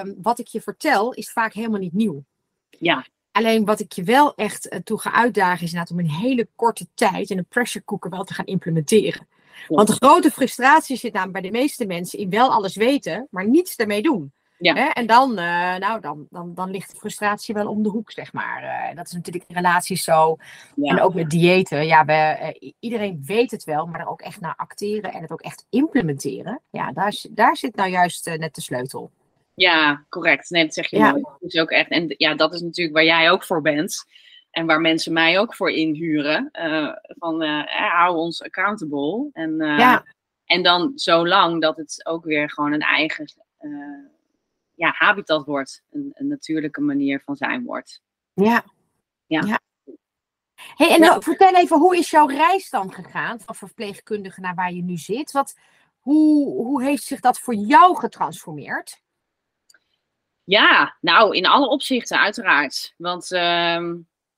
Um, 0.00 0.14
wat 0.22 0.38
ik 0.38 0.46
je 0.46 0.60
vertel 0.60 1.12
is 1.12 1.32
vaak 1.32 1.52
helemaal 1.52 1.80
niet 1.80 1.92
nieuw. 1.92 2.24
Ja. 2.68 3.06
Alleen 3.32 3.64
wat 3.64 3.80
ik 3.80 3.92
je 3.92 4.02
wel 4.02 4.34
echt 4.34 4.72
uh, 4.72 4.78
toe 4.78 5.00
ga 5.00 5.12
uitdagen 5.12 5.64
is 5.64 5.72
inderdaad 5.72 5.90
om 5.90 5.98
in 5.98 6.04
een 6.04 6.10
hele 6.10 6.48
korte 6.54 6.86
tijd 6.94 7.30
en 7.30 7.38
een 7.38 7.46
pressure 7.46 7.84
cooker 7.84 8.10
wel 8.10 8.24
te 8.24 8.34
gaan 8.34 8.46
implementeren. 8.46 9.28
Want 9.68 9.88
de 9.88 9.94
grote 9.94 10.30
frustratie 10.30 10.96
zit 10.96 11.12
namelijk 11.12 11.40
bij 11.40 11.50
de 11.50 11.58
meeste 11.58 11.86
mensen 11.86 12.18
in 12.18 12.30
wel 12.30 12.52
alles 12.52 12.76
weten, 12.76 13.26
maar 13.30 13.48
niets 13.48 13.76
ermee 13.76 14.02
doen. 14.02 14.32
Ja. 14.58 14.74
Hè? 14.74 14.88
En 14.88 15.06
dan, 15.06 15.30
uh, 15.30 15.76
nou, 15.76 16.00
dan, 16.00 16.26
dan, 16.30 16.54
dan 16.54 16.70
ligt 16.70 16.90
de 16.90 16.96
frustratie 16.96 17.54
wel 17.54 17.68
om 17.68 17.82
de 17.82 17.88
hoek, 17.88 18.10
zeg 18.10 18.32
maar. 18.32 18.62
Uh, 18.62 18.96
dat 18.96 19.06
is 19.06 19.12
natuurlijk 19.12 19.44
in 19.48 19.54
relaties 19.54 20.04
zo. 20.04 20.36
Ja. 20.74 20.90
En 20.90 21.00
ook 21.00 21.14
met 21.14 21.30
diëten. 21.30 21.86
Ja, 21.86 22.04
we, 22.04 22.52
uh, 22.60 22.72
iedereen 22.80 23.22
weet 23.26 23.50
het 23.50 23.64
wel, 23.64 23.86
maar 23.86 24.00
er 24.00 24.08
ook 24.08 24.20
echt 24.20 24.40
naar 24.40 24.54
acteren 24.56 25.12
en 25.12 25.22
het 25.22 25.32
ook 25.32 25.40
echt 25.40 25.66
implementeren. 25.70 26.60
Ja, 26.70 26.92
daar, 26.92 27.14
daar 27.30 27.56
zit 27.56 27.76
nou 27.76 27.90
juist 27.90 28.36
net 28.36 28.54
de 28.54 28.60
sleutel. 28.60 29.10
Ja, 29.54 30.04
correct. 30.08 30.50
Nee, 30.50 30.64
dat 30.64 30.74
zeg 30.74 30.90
je 30.90 30.96
ja. 30.96 31.10
mooi. 31.10 31.22
Dat 31.22 31.52
is 31.52 31.60
ook 31.60 31.70
echt. 31.70 31.90
En 31.90 32.14
ja, 32.16 32.34
dat 32.34 32.54
is 32.54 32.60
natuurlijk 32.60 32.96
waar 32.96 33.04
jij 33.04 33.30
ook 33.30 33.44
voor 33.44 33.60
bent. 33.60 34.04
En 34.54 34.66
waar 34.66 34.80
mensen 34.80 35.12
mij 35.12 35.38
ook 35.38 35.54
voor 35.54 35.70
inhuren. 35.70 36.48
van 37.06 37.42
hou 37.66 38.16
ons 38.16 38.42
accountable. 38.42 39.30
En, 39.32 39.56
ja. 39.56 40.04
en 40.44 40.62
dan 40.62 40.92
zo 40.94 41.26
lang 41.26 41.60
dat 41.60 41.76
het 41.76 42.06
ook 42.06 42.24
weer 42.24 42.50
gewoon 42.50 42.72
een 42.72 42.80
eigen 42.80 43.26
ja, 44.74 44.92
habitat 44.96 45.46
wordt. 45.46 45.82
Een, 45.90 46.10
een, 46.14 46.26
natuurlijke 46.26 46.80
manier 46.80 47.22
van 47.24 47.36
zijn 47.36 47.64
wordt. 47.64 48.02
Ja. 48.32 48.64
Ja. 49.26 49.42
ja. 49.46 49.60
Hey, 50.54 50.94
en 50.94 51.00
nou, 51.00 51.22
vertel 51.22 51.54
even, 51.54 51.78
hoe 51.78 51.96
is 51.96 52.10
jouw 52.10 52.26
reis 52.26 52.70
dan 52.70 52.92
gegaan 52.92 53.40
van 53.40 53.54
verpleegkundige 53.54 54.40
naar 54.40 54.54
waar 54.54 54.72
je 54.72 54.82
nu 54.82 54.96
zit? 54.96 55.32
Wat, 55.32 55.58
hoe, 56.00 56.54
hoe 56.62 56.82
heeft 56.82 57.02
zich 57.02 57.20
dat 57.20 57.38
voor 57.38 57.54
jou 57.54 57.96
getransformeerd? 57.96 59.02
Ja, 60.44 60.96
nou, 61.00 61.36
in 61.36 61.46
alle 61.46 61.68
opzichten, 61.68 62.20
uiteraard. 62.20 62.94
Want 62.96 63.30
uh, 63.30 63.92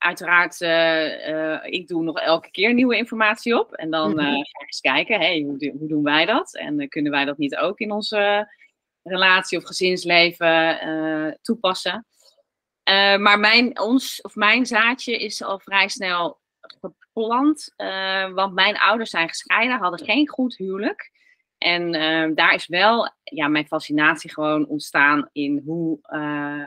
uiteraard, 0.07 0.61
uh, 0.61 1.29
uh, 1.29 1.59
ik 1.65 1.89
doe 1.89 2.03
nog 2.03 2.19
elke 2.19 2.51
keer 2.51 2.75
nieuwe 2.75 2.97
informatie 2.97 3.59
op. 3.59 3.73
En 3.73 3.91
dan 3.91 4.11
mm 4.11 4.19
-hmm. 4.19 4.33
ga 4.33 4.61
ik 4.61 4.67
eens 4.67 4.81
kijken, 4.81 5.21
hey, 5.21 5.43
hoe, 5.43 5.73
hoe 5.79 5.89
doen 5.89 6.03
wij 6.03 6.25
dat? 6.25 6.55
En 6.55 6.89
kunnen 6.89 7.13
wij 7.13 7.25
dat 7.25 7.39
niet 7.39 7.57
ook 7.57 7.79
in 7.79 7.93
onze 7.93 8.53
relatie 9.03 9.59
of 9.59 9.65
gezinsleven 9.65 11.39
toepassen. 11.43 12.07
Maar 13.19 13.39
mijn, 13.39 13.81
ons, 13.81 14.21
of 14.21 14.35
mijn 14.35 14.67
zaadje 14.67 15.19
is 15.19 15.43
al 15.43 15.59
vrij 15.59 15.89
snel 15.89 16.41
geplant. 16.81 17.75
Want 18.35 18.55
mijn 18.55 18.79
ouders 18.79 19.11
zijn 19.11 19.29
gescheiden, 19.29 19.79
hadden 19.79 20.07
geen 20.07 20.29
goed 20.29 20.57
huwelijk. 20.57 21.11
En 21.59 21.93
daar 22.35 22.55
is 22.55 22.67
wel 22.67 23.15
ja, 23.23 23.49
mijn 23.49 23.67
fascinatie 23.67 24.33
gewoon 24.33 24.67
ontstaan 24.67 25.29
in 25.33 25.63
hoe, 25.65 25.99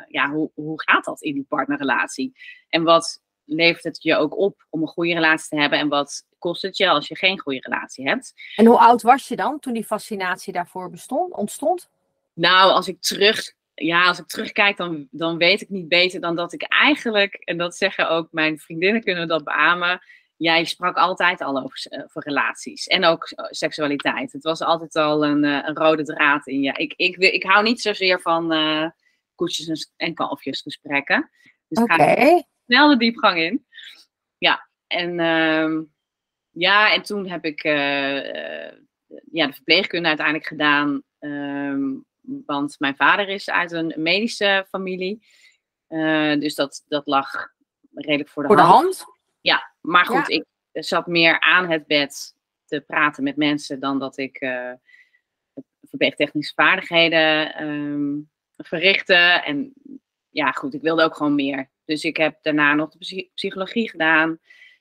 ja, 0.07 0.29
hoe, 0.31 0.51
hoe 0.53 0.81
gaat 0.81 1.05
dat 1.05 1.21
in 1.21 1.33
die 1.33 1.45
partnerrelatie? 1.49 2.33
En 2.69 2.83
wat 2.83 3.21
levert 3.49 3.83
het 3.83 4.03
je 4.03 4.15
ook 4.15 4.37
op 4.37 4.65
om 4.69 4.81
een 4.81 4.87
goede 4.87 5.13
relatie 5.13 5.49
te 5.49 5.61
hebben? 5.61 5.79
En 5.79 5.89
wat 5.89 6.25
kost 6.37 6.61
het 6.61 6.77
je 6.77 6.89
als 6.89 7.07
je 7.07 7.15
geen 7.15 7.39
goede 7.39 7.59
relatie 7.61 8.07
hebt? 8.07 8.33
En 8.55 8.65
hoe 8.65 8.79
oud 8.79 9.01
was 9.01 9.27
je 9.27 9.35
dan 9.35 9.59
toen 9.59 9.73
die 9.73 9.85
fascinatie 9.85 10.53
daarvoor 10.53 10.89
bestond, 10.89 11.33
ontstond? 11.33 11.89
Nou, 12.33 12.71
als 12.71 12.87
ik 12.87 13.01
terug, 13.01 13.53
ja, 13.73 14.07
als 14.07 14.19
ik 14.19 14.27
terugkijk, 14.27 14.77
dan, 14.77 15.07
dan 15.11 15.37
weet 15.37 15.61
ik 15.61 15.69
niet 15.69 15.87
beter 15.87 16.21
dan 16.21 16.35
dat 16.35 16.53
ik 16.53 16.61
eigenlijk, 16.61 17.33
en 17.33 17.57
dat 17.57 17.75
zeggen 17.75 18.09
ook 18.09 18.27
mijn 18.31 18.59
vriendinnen 18.59 19.03
kunnen 19.03 19.27
dat 19.27 19.43
beamen, 19.43 20.01
jij 20.37 20.65
sprak 20.65 20.97
altijd 20.97 21.41
al 21.41 21.57
over, 21.63 22.03
over, 22.05 22.23
relaties 22.23 22.87
en 22.87 23.05
ook 23.05 23.27
seksualiteit. 23.49 24.31
Het 24.31 24.43
was 24.43 24.61
altijd 24.61 24.95
al 24.95 25.25
een, 25.25 25.43
een 25.43 25.75
rode 25.75 26.03
draad 26.03 26.47
in 26.47 26.61
je. 26.61 26.73
Ik, 26.73 26.93
ik, 26.95 27.15
ik, 27.17 27.43
hou 27.43 27.63
niet 27.63 27.81
zozeer 27.81 28.21
van 28.21 28.53
uh, 28.53 28.89
koetjes 29.35 29.91
en 29.97 30.13
kalfjes 30.13 30.61
gesprekken. 30.61 31.29
Dus 31.67 31.83
okay. 31.83 32.43
Snel 32.69 32.89
de 32.89 32.97
diepgang 32.97 33.37
in. 33.37 33.65
Ja, 34.37 34.69
en, 34.87 35.19
uh, 35.19 35.81
ja, 36.49 36.93
en 36.93 37.01
toen 37.01 37.27
heb 37.27 37.45
ik 37.45 37.63
uh, 37.63 38.71
ja, 39.31 39.47
de 39.47 39.53
verpleegkunde 39.53 40.07
uiteindelijk 40.07 40.47
gedaan. 40.47 41.03
Ehm, 41.19 41.95
want 42.21 42.79
mijn 42.79 42.95
vader 42.95 43.29
is 43.29 43.49
uit 43.49 43.71
een 43.71 43.93
medische 43.97 44.65
familie. 44.69 45.27
Uh, 45.89 46.39
dus 46.39 46.55
dat, 46.55 46.85
dat 46.87 47.07
lag 47.07 47.47
redelijk 47.93 48.29
voor 48.29 48.43
de, 48.43 48.49
voor 48.49 48.57
hand. 48.57 48.97
de 48.97 49.03
hand. 49.03 49.17
Ja, 49.41 49.73
maar 49.81 50.05
goed, 50.05 50.29
ik 50.29 50.45
zat 50.71 51.07
meer 51.07 51.39
aan 51.39 51.69
het 51.69 51.87
bed 51.87 52.35
te 52.65 52.81
praten 52.81 53.23
met 53.23 53.35
mensen 53.35 53.79
dan 53.79 53.99
dat 53.99 54.17
ik 54.17 54.41
uh, 54.41 54.71
verpleegtechnische 55.81 56.53
vaardigheden 56.53 57.63
um, 57.63 58.29
verrichtte. 58.57 59.13
En 59.45 59.73
ja, 60.29 60.51
goed, 60.51 60.73
ik 60.73 60.81
wilde 60.81 61.03
ook 61.03 61.15
gewoon 61.15 61.35
meer. 61.35 61.69
Dus 61.89 62.03
ik 62.03 62.17
heb 62.17 62.37
daarna 62.41 62.73
nog 62.73 62.89
de 62.89 63.29
psychologie 63.33 63.89
gedaan, 63.89 64.39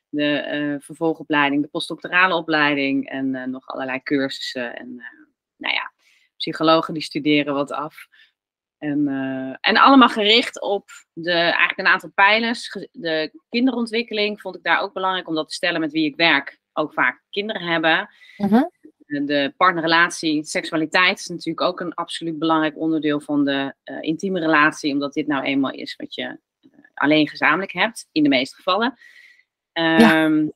de 0.09 0.49
uh, 0.53 0.81
vervolgopleiding, 0.81 1.63
de 1.63 1.69
postdoctorale 1.69 2.35
opleiding 2.35 3.09
en 3.09 3.35
uh, 3.35 3.45
nog 3.45 3.67
allerlei 3.67 4.03
cursussen. 4.03 4.77
En 4.77 4.95
nou 5.57 5.75
ja, 5.75 5.93
psychologen 6.37 6.95
die 6.95 7.03
studeren 7.03 7.55
wat 7.55 7.73
af. 7.73 8.07
En, 8.79 9.09
en 9.61 9.77
allemaal 9.77 10.09
gericht 10.09 10.61
op 10.61 10.91
de, 11.13 11.33
eigenlijk 11.33 11.79
een 11.79 11.87
aantal 11.87 12.11
pijlers. 12.15 12.89
De 12.93 13.41
kinderontwikkeling 13.49 14.41
vond 14.41 14.57
ik 14.57 14.63
daar 14.63 14.81
ook 14.81 14.93
belangrijk 14.93 15.29
om 15.29 15.35
dat 15.35 15.49
te 15.49 15.55
stellen 15.55 15.81
met 15.81 15.93
wie 15.93 16.05
ik 16.05 16.17
werk. 16.17 16.59
Ook 16.73 16.93
vaak 16.93 17.23
kinderen 17.31 17.63
hebben. 17.63 18.09
-huh. 18.37 18.65
De 19.07 19.55
partnerrelatie, 19.57 20.45
seksualiteit 20.45 21.19
is 21.19 21.27
natuurlijk 21.27 21.61
ook 21.61 21.81
een 21.81 21.95
absoluut 21.95 22.39
belangrijk 22.39 22.79
onderdeel 22.79 23.21
van 23.21 23.45
de 23.45 23.75
uh, 23.85 23.97
intieme 24.01 24.41
relatie. 24.41 24.93
Omdat 24.93 25.13
dit 25.13 25.27
nou 25.27 25.45
eenmaal 25.45 25.73
is 25.73 25.97
wat 25.97 26.15
je 26.15 26.39
alleen 26.99 27.29
gezamenlijk 27.29 27.73
hebt, 27.73 28.09
in 28.13 28.23
de 28.23 28.29
meeste 28.29 28.55
gevallen. 28.55 28.99
Ja. 29.73 30.25
Um, 30.25 30.53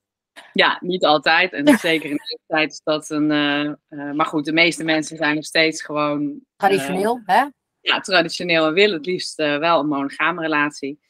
ja, 0.52 0.78
niet 0.80 1.04
altijd. 1.04 1.52
En 1.52 1.78
zeker 1.78 2.10
in 2.10 2.16
deze 2.16 2.38
tijd 2.46 2.72
is 2.72 2.80
dat 2.84 3.10
een. 3.10 3.30
Uh, 3.30 4.12
maar 4.12 4.26
goed, 4.26 4.44
de 4.44 4.52
meeste 4.52 4.84
mensen 4.84 5.16
zijn 5.16 5.34
nog 5.34 5.44
steeds 5.44 5.82
gewoon. 5.82 6.40
Traditioneel, 6.56 7.16
uh, 7.16 7.22
hè? 7.26 7.46
Ja, 7.80 8.00
traditioneel 8.00 8.66
en 8.66 8.72
willen 8.72 8.96
het 8.96 9.06
liefst 9.06 9.36
wel 9.36 9.80
een 9.80 9.88
monogame 9.88 10.40
relatie. 10.40 11.00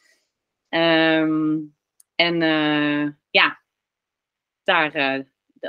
Um, 0.69 1.77
en 2.15 2.37
ja, 3.31 3.63
daar, 4.63 5.25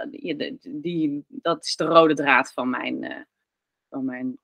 die, 0.10 0.60
die, 0.62 1.25
dat 1.27 1.65
is 1.65 1.75
de 1.75 1.86
rode 1.86 2.13
draad 2.13 2.53
van 2.53 2.70
mijn, 2.70 3.27
van 3.89 4.05
mijn. 4.05 4.38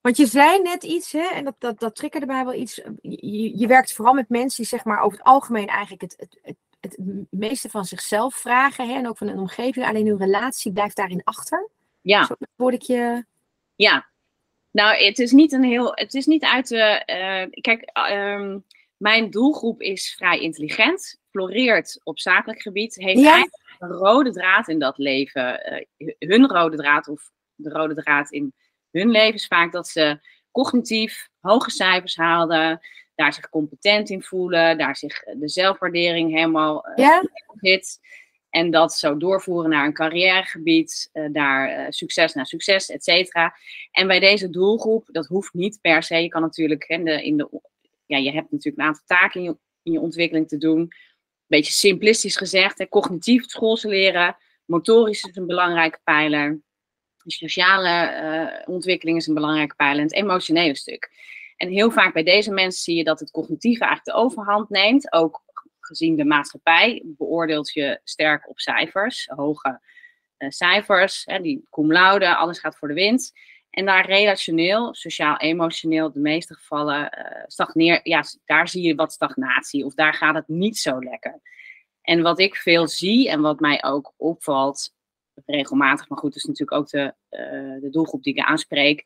Want 0.00 0.16
je 0.16 0.26
zei 0.26 0.62
net 0.62 0.84
iets, 0.84 1.12
hè, 1.12 1.26
en 1.26 1.44
dat, 1.44 1.54
dat, 1.58 1.78
dat 1.78 1.94
triggerde 1.94 2.26
mij 2.26 2.44
wel 2.44 2.54
iets. 2.54 2.74
Je, 3.00 3.58
je 3.58 3.66
werkt 3.66 3.92
vooral 3.92 4.14
met 4.14 4.28
mensen 4.28 4.56
die 4.56 4.66
zeg 4.66 4.84
maar 4.84 5.00
over 5.00 5.18
het 5.18 5.26
algemeen 5.26 5.66
eigenlijk 5.66 6.02
het, 6.02 6.14
het, 6.18 6.38
het 6.42 6.56
het 6.80 6.98
meeste 7.30 7.70
van 7.70 7.84
zichzelf 7.84 8.34
vragen 8.34 8.88
hè, 8.88 8.94
en 8.94 9.08
ook 9.08 9.18
van 9.18 9.28
een 9.28 9.38
omgeving. 9.38 9.86
Alleen 9.86 10.06
hun 10.06 10.18
relatie 10.18 10.72
blijft 10.72 10.96
daarin 10.96 11.24
achter. 11.24 11.68
Ja. 12.00 12.24
Zo 12.24 12.34
word 12.56 12.74
ik 12.74 12.82
je. 12.82 13.24
Ja. 13.74 14.08
Nou, 14.70 15.04
het 15.04 15.18
is 15.18 15.32
niet 15.32 15.52
een 15.52 15.64
heel. 15.64 15.92
Het 15.94 16.14
is 16.14 16.26
niet 16.26 16.44
uit 16.44 16.68
de. 16.68 17.02
Uh, 17.06 17.60
kijk, 17.60 17.90
um, 18.10 18.64
mijn 18.96 19.30
doelgroep 19.30 19.80
is 19.80 20.14
vrij 20.16 20.40
intelligent, 20.40 21.20
floreert 21.30 22.00
op 22.02 22.18
zakelijk 22.18 22.62
gebied, 22.62 22.94
heeft 22.94 23.20
ja. 23.20 23.32
eigenlijk 23.32 23.62
een 23.78 23.88
rode 23.88 24.32
draad 24.32 24.68
in 24.68 24.78
dat 24.78 24.98
leven. 24.98 25.72
Uh, 25.98 26.12
hun 26.18 26.48
rode 26.48 26.76
draad 26.76 27.08
of 27.08 27.30
de 27.54 27.70
rode 27.70 27.94
draad 27.94 28.30
in 28.30 28.54
hun 28.90 29.10
leven 29.10 29.34
is 29.34 29.46
vaak 29.46 29.72
dat 29.72 29.88
ze 29.88 30.18
cognitief 30.50 31.28
hoge 31.40 31.70
cijfers 31.70 32.16
haalden 32.16 32.80
daar 33.14 33.32
zich 33.32 33.48
competent 33.48 34.10
in 34.10 34.22
voelen, 34.22 34.78
daar 34.78 34.96
zich 34.96 35.22
de 35.24 35.48
zelfwaardering 35.48 36.32
helemaal 36.32 36.88
uh, 36.88 36.96
ja? 36.96 37.22
zit. 37.60 37.98
En 38.50 38.70
dat 38.70 38.92
zo 38.92 39.16
doorvoeren 39.16 39.70
naar 39.70 39.84
een 39.84 39.92
carrièregebied, 39.92 41.10
uh, 41.12 41.28
daar 41.32 41.80
uh, 41.80 41.86
succes 41.88 42.34
naar 42.34 42.46
succes, 42.46 42.90
et 42.90 43.04
cetera. 43.04 43.54
En 43.90 44.06
bij 44.06 44.20
deze 44.20 44.50
doelgroep, 44.50 45.08
dat 45.12 45.26
hoeft 45.26 45.54
niet 45.54 45.78
per 45.80 46.02
se. 46.02 46.16
Je 46.16 46.28
kan 46.28 46.42
natuurlijk, 46.42 46.84
in 46.84 47.04
de, 47.04 47.24
in 47.24 47.36
de, 47.36 47.60
ja, 48.06 48.16
je 48.16 48.32
hebt 48.32 48.50
natuurlijk 48.50 48.82
een 48.82 48.88
aantal 48.88 49.04
taken 49.06 49.40
in 49.40 49.46
je, 49.46 49.56
in 49.82 49.92
je 49.92 50.00
ontwikkeling 50.00 50.48
te 50.48 50.58
doen. 50.58 50.78
Een 50.80 50.90
beetje 51.46 51.72
simplistisch 51.72 52.36
gezegd, 52.36 52.78
hè, 52.78 52.88
cognitief 52.88 53.44
schoolse 53.44 53.88
leren, 53.88 54.36
motorisch 54.64 55.22
is 55.22 55.36
een 55.36 55.46
belangrijke 55.46 56.00
pijler. 56.04 56.60
De 57.22 57.32
sociale 57.32 58.62
ontwikkeling 58.66 59.18
is 59.18 59.26
een 59.26 59.34
belangrijke 59.34 59.74
pijler 59.74 59.98
en 59.98 60.02
het 60.02 60.14
emotionele 60.14 60.76
stuk. 60.76 61.10
En 61.56 61.68
heel 61.68 61.90
vaak 61.90 62.12
bij 62.12 62.22
deze 62.22 62.52
mensen 62.52 62.82
zie 62.82 62.96
je 62.96 63.04
dat 63.04 63.20
het 63.20 63.30
cognitieve 63.30 63.84
eigenlijk 63.84 64.16
de 64.16 64.24
overhand 64.24 64.68
neemt. 64.68 65.12
Ook 65.12 65.42
gezien 65.80 66.16
de 66.16 66.24
maatschappij 66.24 67.02
beoordeelt 67.04 67.72
je 67.72 68.00
sterk 68.04 68.48
op 68.48 68.60
cijfers, 68.60 69.26
hoge 69.34 69.80
uh, 70.38 70.50
cijfers, 70.50 71.22
hè, 71.24 71.40
die 71.40 71.66
cum 71.70 71.92
laude, 71.92 72.36
alles 72.36 72.58
gaat 72.58 72.76
voor 72.76 72.88
de 72.88 72.94
wind. 72.94 73.32
En 73.70 73.84
daar 73.86 74.06
relationeel, 74.06 74.94
sociaal-emotioneel, 74.94 76.12
de 76.12 76.20
meeste 76.20 76.54
gevallen 76.54 77.18
uh, 77.18 77.42
stagneer, 77.46 78.00
ja, 78.02 78.24
daar 78.44 78.68
zie 78.68 78.82
je 78.82 78.94
wat 78.94 79.12
stagnatie 79.12 79.84
of 79.84 79.94
daar 79.94 80.14
gaat 80.14 80.34
het 80.34 80.48
niet 80.48 80.78
zo 80.78 81.02
lekker. 81.02 81.40
En 82.02 82.22
wat 82.22 82.38
ik 82.38 82.56
veel 82.56 82.88
zie 82.88 83.28
en 83.28 83.40
wat 83.40 83.60
mij 83.60 83.84
ook 83.84 84.12
opvalt, 84.16 84.94
regelmatig, 85.46 86.08
maar 86.08 86.18
goed, 86.18 86.36
is 86.36 86.44
natuurlijk 86.44 86.80
ook 86.80 86.88
de, 86.88 87.14
uh, 87.30 87.80
de 87.80 87.88
doelgroep 87.90 88.22
die 88.22 88.34
ik 88.34 88.44
aanspreek, 88.44 89.04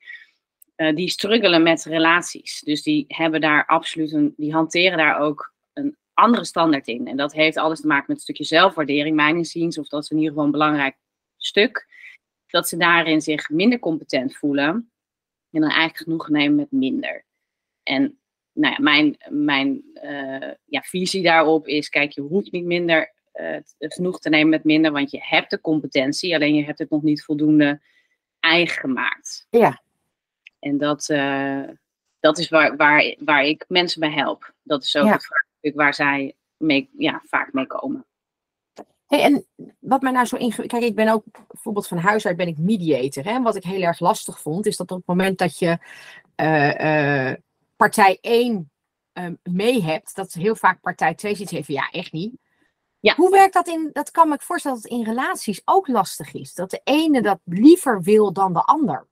uh, 0.76 0.95
die 0.95 1.09
struggelen 1.09 1.62
met 1.62 1.85
relaties. 1.85 2.61
Dus 2.61 2.83
die 2.83 3.05
hebben 3.09 3.41
daar 3.41 3.67
absoluut 3.67 4.12
een, 4.12 4.35
die 4.37 4.53
hanteren 4.53 4.99
daar 4.99 5.19
ook 5.19 5.53
een 5.73 5.97
andere 6.12 6.45
standaard 6.45 6.87
in. 6.87 7.07
En 7.07 7.17
dat 7.17 7.33
heeft 7.33 7.57
alles 7.57 7.81
te 7.81 7.87
maken 7.87 8.05
met 8.07 8.17
een 8.17 8.23
stukje 8.23 8.45
zelfwaardering, 8.45 9.17
mijn 9.17 9.37
inziens, 9.37 9.79
of 9.79 9.88
dat 9.88 10.03
is 10.03 10.11
in 10.11 10.17
ieder 10.17 10.31
geval 10.31 10.47
een 10.47 10.53
belangrijk 10.53 10.97
stuk. 11.37 11.87
Dat 12.47 12.69
ze 12.69 12.76
daarin 12.76 13.21
zich 13.21 13.50
minder 13.50 13.79
competent 13.79 14.37
voelen 14.37 14.91
en 15.50 15.61
dan 15.61 15.71
eigenlijk 15.71 15.97
genoeg 15.97 16.29
nemen 16.29 16.57
met 16.57 16.71
minder. 16.71 17.25
En 17.83 18.19
nou 18.53 18.73
ja, 18.73 18.81
mijn, 18.81 19.17
mijn 19.29 19.83
uh, 19.95 20.50
ja, 20.64 20.81
visie 20.81 21.23
daarop 21.23 21.67
is, 21.67 21.88
kijk, 21.88 22.12
je 22.12 22.21
hoeft 22.21 22.53
niet 22.53 22.64
minder 22.64 23.13
uh, 23.35 23.57
genoeg 23.79 24.19
te 24.19 24.29
nemen 24.29 24.49
met 24.49 24.64
minder, 24.64 24.93
want 24.93 25.11
je 25.11 25.21
hebt 25.23 25.50
de 25.50 25.61
competentie, 25.61 26.35
alleen 26.35 26.55
je 26.55 26.64
hebt 26.64 26.79
het 26.79 26.91
nog 26.91 27.03
niet 27.03 27.25
voldoende 27.25 27.81
eigen 28.41 28.81
gemaakt. 28.81 29.47
Ja. 29.50 29.83
En 30.59 30.79
dat, 30.79 31.09
uh, 31.09 31.69
dat 32.21 32.38
is 32.38 32.49
waar, 32.49 32.76
waar, 32.76 33.14
waar 33.19 33.45
ik 33.45 33.64
mensen 33.69 34.00
bij 34.00 34.12
help. 34.12 34.55
Dat 34.62 34.85
is 34.85 34.97
ook 34.97 35.07
Ja. 35.07 35.12
het 35.12 35.26
vraagstuk 35.26 35.75
waar 35.75 35.95
zij 35.95 36.35
mee, 36.57 36.91
ja, 36.99 37.23
vaak 37.25 37.53
mee 37.53 37.67
komen. 37.67 38.07
Hey, 39.07 39.23
en 39.23 39.47
wat 39.79 40.03
mij 40.03 40.12
nou 40.12 40.26
zo 40.26 40.37
ingewikkeld... 40.37 40.81
Kijk, 40.81 40.91
ik 40.91 40.97
ben 40.97 41.09
ook 41.09 41.25
bijvoorbeeld 41.49 41.87
van 41.87 41.99
huis 41.99 42.26
uit 42.26 42.37
ben 42.37 42.49
ik 42.49 42.59
mediator. 42.59 43.25
Hè? 43.25 43.31
En 43.31 43.43
wat 43.43 43.57
ik 43.57 43.64
heel 43.64 43.83
erg 43.83 44.00
lastig 44.00 44.41
vond, 44.41 44.67
is 44.67 44.76
dat 44.76 44.91
op 44.91 44.97
het 44.97 45.07
moment 45.07 45.38
dat 45.38 45.59
je 45.59 45.79
eh, 46.35 47.29
eh, 47.31 47.37
partij 47.76 48.19
1 48.21 48.71
eh, 49.12 49.26
mee 49.43 49.83
hebt, 49.83 50.14
dat 50.14 50.33
heel 50.33 50.57
vaak 50.57 50.81
partij 50.81 51.14
2 51.14 51.35
ziet 51.35 51.50
heeft 51.50 51.67
van 51.67 51.75
ja, 51.75 51.88
echt 51.91 52.12
niet. 52.12 52.33
Ja. 53.05 53.15
Hoe 53.15 53.31
werkt 53.31 53.55
dat 53.55 53.69
in, 53.69 53.91
dat 53.93 54.11
kan 54.11 54.29
me 54.29 54.35
ik 54.35 54.43
voorstellen 54.43 54.81
dat 54.81 54.91
het 54.91 54.99
in 54.99 55.05
relaties 55.05 55.61
ook 55.65 55.89
lastig 55.89 56.35
is. 56.35 56.55
Dat 56.55 56.71
de 56.71 56.81
ene 56.85 57.23
dat 57.23 57.39
liever 57.45 58.03
wil 58.03 58.33
dan 58.33 58.53
de 58.53 58.63
ander. 58.63 59.07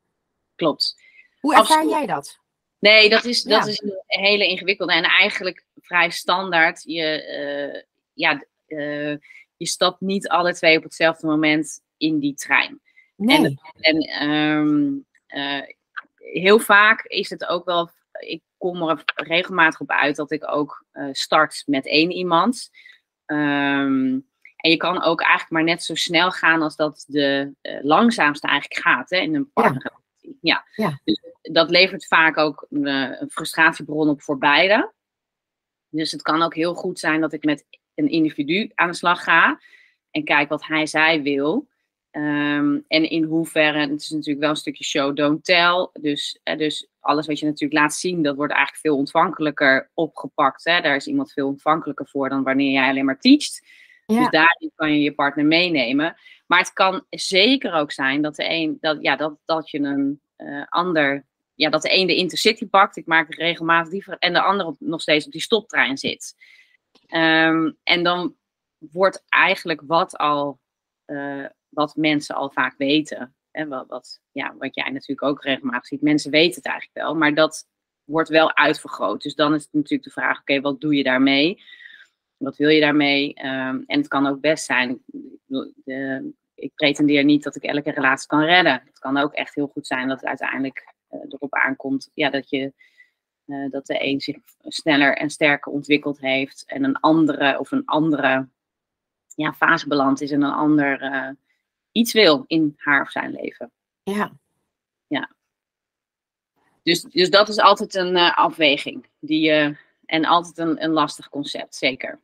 Klopt. 0.55 0.97
Hoe 1.41 1.55
ervaar 1.55 1.77
Absoluut. 1.77 1.97
jij 1.97 2.07
dat? 2.07 2.39
Nee, 2.79 3.09
dat 3.09 3.25
is, 3.25 3.43
dat 3.43 3.65
Ja. 3.65 3.71
is 3.71 3.81
een 3.81 4.03
hele 4.07 4.47
ingewikkelde 4.47 4.93
en 4.93 5.03
eigenlijk 5.03 5.65
vrij 5.81 6.11
standaard. 6.11 6.83
Je, 6.83 7.23
eh, 7.23 7.83
ja, 8.13 8.45
eh, 8.67 9.17
je 9.57 9.67
stapt 9.67 10.01
niet 10.01 10.29
alle 10.29 10.55
twee 10.55 10.77
op 10.77 10.83
hetzelfde 10.83 11.27
moment 11.27 11.81
in 11.97 12.19
die 12.19 12.35
trein. 12.35 12.81
Nee. 13.17 13.59
En 13.81 13.99
ehm, 13.99 14.93
eh, 15.27 15.69
heel 16.17 16.59
vaak 16.59 17.05
is 17.05 17.31
het 17.31 17.47
ook 17.47 17.65
wel, 17.65 17.91
ik 18.13 18.43
kom 18.59 18.89
er 18.89 19.03
regelmatig 19.15 19.81
op 19.81 19.91
uit 19.91 20.17
dat 20.17 20.31
ik 20.31 20.51
ook 20.51 20.85
start 21.13 21.63
met 21.67 21.87
één 21.87 22.11
iemand. 22.11 22.71
Ehm, 23.33 24.21
en 24.57 24.71
je 24.71 24.77
kan 24.77 25.03
ook 25.03 25.21
eigenlijk 25.21 25.51
maar 25.51 25.65
net 25.65 25.83
zo 25.83 25.95
snel 25.95 26.31
gaan 26.31 26.63
als 26.63 26.77
dat 26.77 27.05
de 27.09 27.55
eh, 27.61 27.79
langzaamste 27.83 28.47
eigenlijk 28.47 28.81
gaat 28.81 29.11
hè, 29.11 29.17
in 29.17 29.35
een 29.35 29.53
partnerrelatie. 29.53 30.39
Ja. 30.41 30.65
Ja. 30.75 31.01
Dus 31.05 31.21
dat 31.43 31.71
levert 31.71 32.07
vaak 32.07 32.37
ook 32.37 32.67
een, 32.71 32.87
eh, 32.87 33.21
een 33.21 33.31
frustratiebron 33.31 34.09
op 34.09 34.23
voor 34.23 34.39
beide. 34.39 34.93
Dus 35.89 36.13
het 36.13 36.23
kan 36.23 36.43
ook 36.43 36.55
heel 36.55 36.75
goed 36.75 36.99
zijn 36.99 37.21
dat 37.21 37.33
ik 37.33 37.45
met 37.45 37.65
een 37.95 38.09
individu 38.09 38.71
aan 38.75 38.91
de 38.91 38.97
slag 38.97 39.23
ga 39.23 39.61
en 40.11 40.25
kijk 40.25 40.49
wat 40.49 40.67
hij 40.67 40.87
zij 40.87 41.23
wil. 41.23 41.69
Ehm, 42.13 42.79
en 42.89 43.11
in 43.11 43.23
hoeverre, 43.23 43.79
het 43.79 44.01
is 44.01 44.11
natuurlijk 44.11 44.41
wel 44.41 44.51
een 44.51 44.57
stukje 44.57 44.85
show, 44.85 45.17
don't 45.17 45.45
tell. 45.45 45.89
Dus, 45.93 46.41
eh, 46.43 46.59
dus 46.59 46.89
alles 47.01 47.27
wat 47.27 47.39
je 47.39 47.47
natuurlijk 47.47 47.81
laat 47.81 47.95
zien, 47.95 48.23
dat 48.23 48.37
wordt 48.37 48.53
eigenlijk 48.53 48.83
veel 48.83 48.97
ontvankelijker 48.97 49.91
opgepakt. 49.95 50.65
Hè? 50.65 50.81
Daar 50.81 50.97
is 50.97 51.07
iemand 51.07 51.33
veel 51.33 51.47
ontvankelijker 51.47 52.09
voor 52.09 52.29
dan 52.29 52.43
wanneer 52.43 52.71
jij 52.71 52.89
alleen 52.89 53.05
maar 53.05 53.19
teacht. 53.19 53.67
Dus 54.07 54.31
daarin 54.31 54.73
kan 54.75 54.93
je 54.93 55.01
je 55.01 55.15
partner 55.15 55.45
meenemen. 55.45 56.17
Maar 56.47 56.59
het 56.59 56.73
kan 56.73 57.05
zeker 57.11 57.73
ook 57.73 57.93
zijn 57.93 58.23
dat 58.23 58.37
de 58.37 58.45
een, 58.49 58.79
dat, 58.81 58.99
ja, 59.01 59.17
dat, 59.17 59.39
dat 59.45 59.71
je 59.71 59.79
een 59.79 60.21
uh, 60.37 60.65
ander, 60.69 61.27
ja, 61.55 61.71
dat 61.71 61.83
de 61.83 61.95
een 61.95 62.07
de 62.07 62.17
intercity 62.17 62.67
pakt. 62.67 62.97
Ik 62.97 63.07
maak 63.07 63.35
regelmatig 63.35 63.91
die 63.91 64.17
en 64.19 64.33
de 64.33 64.43
ander 64.43 64.75
nog 64.79 65.01
steeds 65.01 65.27
op 65.27 65.33
die 65.33 65.41
stoptrein 65.41 65.99
zit. 65.99 66.35
Um, 67.15 67.77
en 67.83 68.03
dan 68.03 68.37
wordt 68.79 69.25
eigenlijk 69.29 69.83
wat 69.87 70.17
al, 70.17 70.61
uh, 71.07 71.47
wat 71.73 71.97
mensen 71.97 72.35
al 72.35 72.51
vaak 72.51 72.75
weten. 72.77 73.35
En 73.51 73.69
wat, 73.69 73.87
wat, 73.89 74.21
ja, 74.31 74.55
wat 74.59 74.75
jij 74.75 74.91
natuurlijk 74.91 75.23
ook 75.23 75.43
regelmatig 75.43 75.87
ziet. 75.87 76.03
Mensen 76.03 76.31
weten 76.31 76.55
het 76.55 76.67
eigenlijk 76.67 76.99
wel, 76.99 77.15
maar 77.15 77.35
dat 77.35 77.67
wordt 78.05 78.29
wel 78.29 78.57
uitvergroot. 78.57 79.23
Dus 79.23 79.35
dan 79.35 79.55
is 79.55 79.63
het 79.63 79.73
natuurlijk 79.73 80.03
de 80.03 80.11
vraag: 80.11 80.41
oké, 80.41 80.61
wat 80.61 80.81
doe 80.81 80.95
je 80.95 81.03
daarmee? 81.03 81.63
Wat 82.37 82.57
wil 82.57 82.69
je 82.69 82.81
daarmee? 82.81 83.29
Um, 83.45 83.85
en 83.87 83.99
het 83.99 84.09
kan 84.09 84.27
ook 84.27 84.41
best 84.41 84.65
zijn. 84.65 85.03
Ik 86.55 86.75
pretendeer 86.75 87.25
niet 87.25 87.43
dat 87.43 87.57
ik 87.57 87.63
elke 87.63 87.91
relatie 87.91 88.27
kan 88.27 88.45
redden. 88.45 88.83
Het 88.85 88.99
kan 88.99 89.17
ook 89.17 89.33
echt 89.33 89.55
heel 89.55 89.67
goed 89.67 89.87
zijn 89.87 90.09
dat 90.09 90.21
het 90.21 90.29
uiteindelijk 90.29 90.95
uh, 91.11 91.21
erop 91.29 91.55
aankomt 91.55 92.11
ja, 92.15 92.31
dat, 92.31 92.51
je, 92.51 92.73
uh, 93.47 93.71
dat 93.71 93.87
de 93.87 94.05
een 94.05 94.21
zich 94.21 94.37
sneller 94.61 95.17
en 95.17 95.31
sterker 95.31 95.73
ontwikkeld 95.73 96.21
heeft 96.21 96.65
en 96.67 96.85
een 96.85 96.97
andere 96.97 97.59
of 97.59 97.71
een 97.71 97.85
andere 97.85 98.49
ja, 99.35 99.53
fase 99.53 99.89
beland 99.89 100.21
is 100.21 100.31
en 100.31 100.43
een 100.43 100.53
ander 100.53 101.03
uh, 101.03 101.29
iets 101.93 102.13
wil 102.13 102.45
in 102.47 102.75
haar 102.77 103.03
of 103.03 103.11
zijn 103.11 103.31
leven. 103.31 103.71
Ja. 104.03 104.33
Ja. 105.07 105.31
Dus, 106.83 107.03
dus 107.03 107.31
dat 107.31 107.49
is 107.49 107.59
altijd 107.59 107.95
een 107.95 108.17
afweging 108.17 109.07
die, 109.19 109.51
en 110.05 110.25
altijd 110.25 110.59
een, 110.59 110.85
een 110.85 110.91
lastig 110.91 111.29
concept, 111.29 111.75
zeker. 111.75 112.21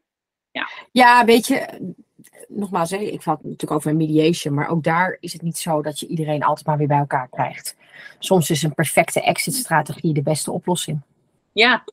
Ja, 0.51 0.69
ja 0.93 1.25
weet 1.25 1.47
je, 1.47 1.93
nogmaals, 2.49 2.93
ik 2.93 3.23
had 3.23 3.37
het 3.37 3.47
natuurlijk 3.47 3.73
over 3.73 3.97
mediation, 3.97 4.55
maar 4.55 4.69
ook 4.69 4.83
daar 4.83 5.17
is 5.21 5.33
het 5.33 5.43
niet 5.43 5.59
zo 5.59 5.83
dat 5.83 6.01
je 6.01 6.07
iedereen 6.07 6.43
altijd 6.43 6.67
maar 6.67 6.79
weer 6.79 6.87
bij 6.87 6.99
elkaar 6.99 7.29
krijgt. 7.29 7.77
Soms 8.19 8.51
is 8.51 8.63
een 8.63 8.75
perfecte 8.75 9.23
exit-strategie 9.23 10.15
de 10.15 10.23
beste 10.23 10.51
oplossing. 10.51 11.01
Ja, 11.53 11.85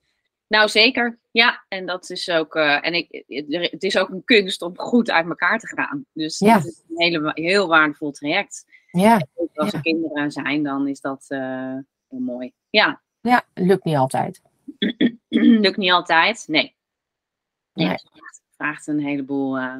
nou 0.48 0.70
zeker. 0.70 1.20
Ja, 1.32 1.66
en 1.68 1.86
dat 1.86 2.10
is 2.10 2.30
ook, 2.30 2.56
uh, 2.56 2.86
en 2.86 2.94
ik, 2.94 3.24
het 3.72 3.84
is 3.84 3.98
ook 3.98 4.10
een 4.10 4.24
kunst 4.24 4.62
om 4.62 4.78
goed 4.78 5.12
uit 5.12 5.28
elkaar 5.28 5.60
te 5.60 5.68
gaan. 5.68 6.06
Dus 6.14 6.40
ja. 6.40 6.54
dat 6.54 6.66
is 6.66 6.84
een 6.88 7.02
hele, 7.02 7.32
heel 7.34 7.68
waardevol 7.68 8.12
traject. 8.12 8.66
Ja. 8.92 9.28
als 9.54 9.74
er 9.74 9.82
kinderen 9.82 10.32
zijn, 10.32 10.64
dan 10.64 10.88
is 10.88 11.02
dat 11.02 11.26
uh, 11.30 11.78
heel 12.08 12.20
mooi. 12.20 12.54
Ja. 12.70 13.02
Ja, 13.22 13.44
lukt 13.54 13.84
niet 13.84 13.96
altijd. 13.96 14.42
lukt 15.30 15.78
niet 15.78 15.92
altijd, 15.92 16.44
nee. 16.48 16.76
Nee, 17.74 17.96
vraagt 18.56 18.88
een 18.88 19.00
heleboel 19.00 19.60
uh, 19.60 19.78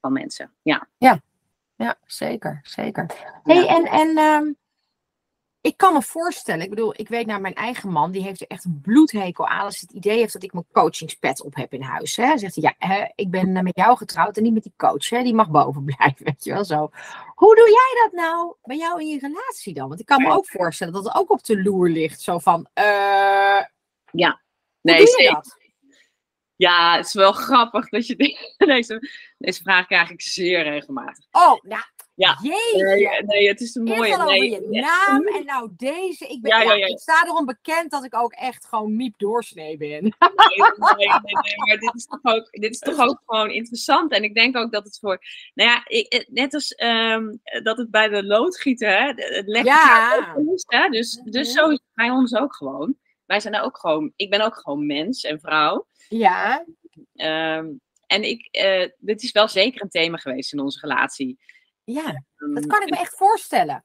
van 0.00 0.12
mensen. 0.12 0.52
Ja, 0.62 0.88
ja. 0.98 1.20
ja 1.76 1.96
zeker. 2.06 2.60
zeker. 2.62 3.06
Hey, 3.42 3.66
en, 3.66 3.84
en 3.84 4.18
um, 4.18 4.56
ik 5.60 5.76
kan 5.76 5.92
me 5.92 6.02
voorstellen, 6.02 6.62
ik 6.62 6.70
bedoel, 6.70 6.94
ik 6.96 7.08
weet 7.08 7.26
naar 7.26 7.40
mijn 7.40 7.54
eigen 7.54 7.90
man, 7.90 8.10
die 8.10 8.22
heeft 8.22 8.40
er 8.40 8.46
echt 8.46 8.64
een 8.64 8.80
bloedhekel 8.82 9.46
aan 9.46 9.64
als 9.64 9.80
het 9.80 9.90
idee 9.90 10.18
heeft 10.18 10.32
dat 10.32 10.42
ik 10.42 10.52
mijn 10.52 10.66
coachingspet 10.72 11.42
op 11.42 11.54
heb 11.54 11.72
in 11.72 11.82
huis. 11.82 12.16
Hè. 12.16 12.38
Zegt 12.38 12.54
hij, 12.54 12.74
ja, 12.78 12.86
hè, 12.88 13.04
ik 13.14 13.30
ben 13.30 13.52
met 13.52 13.76
jou 13.76 13.96
getrouwd 13.96 14.36
en 14.36 14.42
niet 14.42 14.52
met 14.52 14.62
die 14.62 14.72
coach, 14.76 15.08
hè, 15.08 15.22
die 15.22 15.34
mag 15.34 15.50
boven 15.50 15.84
blijven, 15.96 16.24
weet 16.24 16.44
je 16.44 16.52
wel 16.52 16.64
zo. 16.64 16.90
Hoe 17.34 17.54
doe 17.54 17.68
jij 17.68 18.02
dat 18.02 18.12
nou 18.12 18.54
bij 18.62 18.76
jou 18.76 19.00
in 19.00 19.08
je 19.08 19.18
relatie 19.18 19.74
dan? 19.74 19.88
Want 19.88 20.00
ik 20.00 20.06
kan 20.06 20.22
me 20.22 20.30
ook 20.30 20.48
voorstellen 20.48 20.92
dat 20.92 21.04
het 21.04 21.14
ook 21.14 21.30
op 21.30 21.44
de 21.44 21.62
loer 21.62 21.88
ligt, 21.88 22.20
zo 22.20 22.38
van, 22.38 22.68
uh, 22.74 22.84
ja, 24.10 24.40
nee, 24.80 24.96
hoe 24.96 25.06
doe 25.06 25.22
je 25.22 25.30
dat? 25.32 25.58
Ja, 26.56 26.96
het 26.96 27.06
is 27.06 27.12
wel 27.12 27.32
grappig 27.48 27.88
dat 27.88 28.06
je 28.06 28.16
deze, 28.56 29.08
deze 29.38 29.62
vraag 29.62 29.86
krijg 29.86 30.10
ik 30.10 30.20
zeer 30.20 30.62
regelmatig. 30.62 31.24
Oh, 31.30 31.62
nou, 31.62 31.82
ja. 32.20 32.38
Jeetje. 32.42 33.22
Nee, 33.26 33.48
het 33.48 33.60
is 33.60 33.72
te 33.72 33.82
mooi. 33.82 34.16
Nee. 34.16 34.50
je 34.50 34.68
naam 34.70 35.26
en 35.26 35.44
nou 35.44 35.70
deze. 35.76 36.26
Ik, 36.26 36.40
ben, 36.40 36.50
ja, 36.50 36.62
ja, 36.62 36.74
ja, 36.74 36.86
ik 36.86 36.98
sta 36.98 37.24
erom 37.24 37.46
bekend 37.46 37.90
dat 37.90 38.04
ik 38.04 38.14
ook 38.16 38.32
echt 38.32 38.66
gewoon 38.66 38.96
miep 38.96 39.18
doorsnee 39.18 39.76
ben. 39.76 39.88
Nee, 39.88 40.12
nee, 40.96 41.08
nee, 41.08 41.56
maar 41.56 41.78
dit 41.78 41.94
is, 41.94 42.06
toch 42.06 42.20
ook, 42.22 42.48
dit 42.50 42.70
is 42.70 42.78
toch 42.78 42.98
ook 42.98 43.22
gewoon 43.26 43.50
interessant. 43.50 44.12
En 44.12 44.22
ik 44.22 44.34
denk 44.34 44.56
ook 44.56 44.72
dat 44.72 44.84
het 44.84 44.98
voor, 44.98 45.18
nou 45.54 45.70
ja, 45.70 45.82
ik, 45.86 46.26
net 46.30 46.54
als 46.54 46.74
um, 46.82 47.40
dat 47.62 47.76
het 47.76 47.90
bij 47.90 48.08
de 48.08 48.24
loodgieter, 48.24 48.88
hè, 48.88 49.06
het 49.06 49.46
legt 49.46 49.66
ja. 49.66 50.34
Ons, 50.36 50.64
hè, 50.66 50.88
dus, 50.88 51.20
dus 51.24 51.52
zo 51.52 51.64
is 51.64 51.78
het 51.84 51.94
bij 51.94 52.10
ons 52.10 52.34
ook 52.34 52.54
gewoon. 52.54 52.96
Wij 53.26 53.40
zijn 53.40 53.60
ook 53.60 53.78
gewoon, 53.78 54.12
ik 54.16 54.30
ben 54.30 54.40
ook 54.40 54.56
gewoon 54.56 54.86
mens 54.86 55.22
en 55.22 55.40
vrouw. 55.40 55.86
Ja. 56.08 56.64
Um, 57.14 57.80
en 58.06 58.22
ik, 58.22 58.48
uh, 58.64 58.88
dit 58.98 59.22
is 59.22 59.32
wel 59.32 59.48
zeker 59.48 59.82
een 59.82 59.88
thema 59.88 60.16
geweest 60.16 60.52
in 60.52 60.60
onze 60.60 60.78
relatie. 60.80 61.38
Ja, 61.92 62.24
um, 62.36 62.54
dat 62.54 62.66
kan 62.66 62.82
ik 62.82 62.90
me 62.90 62.96
echt 62.96 63.16
voorstellen. 63.16 63.84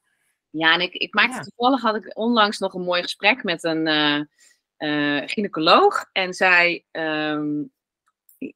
Ja, 0.49 0.73
en 0.73 0.81
ik, 0.81 0.93
ik 0.93 1.13
maakte 1.13 1.35
ja. 1.35 1.41
toevallig, 1.41 1.81
had 1.81 1.95
ik 1.95 2.17
onlangs 2.17 2.59
nog 2.59 2.73
een 2.73 2.81
mooi 2.81 3.01
gesprek 3.01 3.43
met 3.43 3.63
een 3.63 3.87
uh, 3.87 4.21
uh, 4.77 5.27
gynaecoloog. 5.27 6.09
En 6.11 6.33
zij, 6.33 6.85
um, 6.91 7.71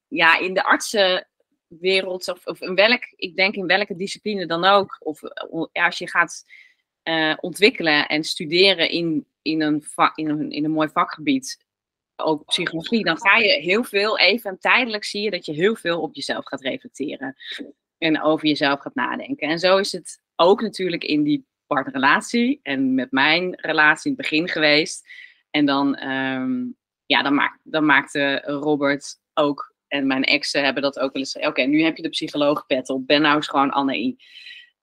ja, 0.07 0.37
in 0.37 0.53
de 0.53 0.63
artsenwereld, 0.63 2.27
of, 2.27 2.45
of 2.45 2.61
in 2.61 2.75
welk, 2.75 3.03
ik 3.15 3.35
denk 3.35 3.55
in 3.55 3.67
welke 3.67 3.95
discipline 3.95 4.45
dan 4.45 4.65
ook, 4.65 4.97
of 4.99 5.21
ja, 5.71 5.85
als 5.85 5.97
je 5.97 6.09
gaat 6.09 6.45
ontwikkelen 7.39 8.07
en 8.07 8.23
studeren 8.23 8.89
in, 8.89 9.27
in, 9.41 9.61
een, 9.61 9.83
in, 10.15 10.29
een, 10.29 10.51
in 10.51 10.63
een 10.63 10.71
mooi 10.71 10.89
vakgebied, 10.89 11.65
ook 12.15 12.45
psychologie, 12.45 13.03
dan 13.03 13.17
ga 13.17 13.37
je 13.37 13.51
heel 13.51 13.83
veel 13.83 14.17
even 14.17 14.59
tijdelijk 14.59 15.03
zie 15.03 15.21
je 15.21 15.31
dat 15.31 15.45
je 15.45 15.53
heel 15.53 15.75
veel 15.75 16.01
op 16.01 16.15
jezelf 16.15 16.45
gaat 16.45 16.61
reflecteren 16.61 17.35
en 17.99 18.21
over 18.21 18.47
jezelf 18.47 18.79
gaat 18.79 18.95
nadenken. 18.95 19.47
En 19.47 19.59
zo 19.59 19.77
is 19.77 19.91
het 19.91 20.21
ook 20.35 20.61
natuurlijk 20.61 21.03
in 21.03 21.23
die 21.23 21.47
partnerrelatie 21.67 22.59
en 22.63 22.93
met 22.93 23.11
mijn 23.11 23.55
relatie 23.55 24.11
in 24.11 24.17
het 24.17 24.29
begin 24.29 24.49
geweest. 24.49 25.07
En 25.49 25.65
dan, 25.65 26.03
um, 26.03 26.75
ja, 27.05 27.23
dan, 27.23 27.33
maak, 27.33 27.59
dan 27.63 27.85
maakte 27.85 28.41
Robert 28.45 29.19
ook 29.33 29.73
en 29.87 30.07
mijn 30.07 30.23
exen 30.23 30.63
hebben 30.63 30.83
dat 30.83 30.99
ook 30.99 31.13
wel 31.13 31.21
eens. 31.21 31.35
Oké, 31.35 31.61
nu 31.61 31.83
heb 31.83 31.97
je 31.97 32.03
de 32.03 32.09
psycholoog 32.09 32.65
pet 32.65 32.89
op. 32.89 33.07
Ben 33.07 33.21
nou 33.21 33.35
eens 33.35 33.47
gewoon 33.47 33.69
Anne 33.69 34.15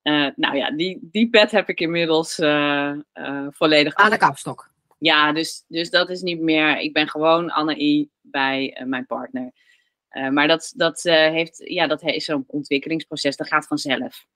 uh, 0.02 0.29
nou 0.37 0.57
ja, 0.57 0.70
die, 0.70 0.98
die 1.02 1.31
pet 1.31 1.50
heb 1.50 1.68
ik 1.68 1.81
inmiddels 1.81 2.38
uh, 2.38 2.92
uh, 3.14 3.46
volledig. 3.50 3.94
Aan 3.94 4.11
de 4.11 4.18
kapstok. 4.18 4.70
Ja, 4.98 5.33
dus, 5.33 5.64
dus 5.68 5.90
dat 5.90 6.11
is 6.11 6.20
niet 6.20 6.40
meer. 6.40 6.79
Ik 6.79 6.92
ben 6.92 7.09
gewoon 7.09 7.50
Anne 7.50 8.09
bij 8.20 8.83
mijn 8.85 9.07
partner. 9.07 9.52
Uh, 10.16 10.29
maar 10.29 10.48
dat, 10.48 10.72
dat, 10.76 11.05
uh, 11.05 11.14
heeft, 11.14 11.62
ja, 11.64 11.87
dat 11.87 12.02
is 12.02 12.24
zo'n 12.24 12.44
ontwikkelingsproces, 12.46 13.37
dat 13.37 13.48
gaat 13.48 13.66
vanzelf. 13.66 14.26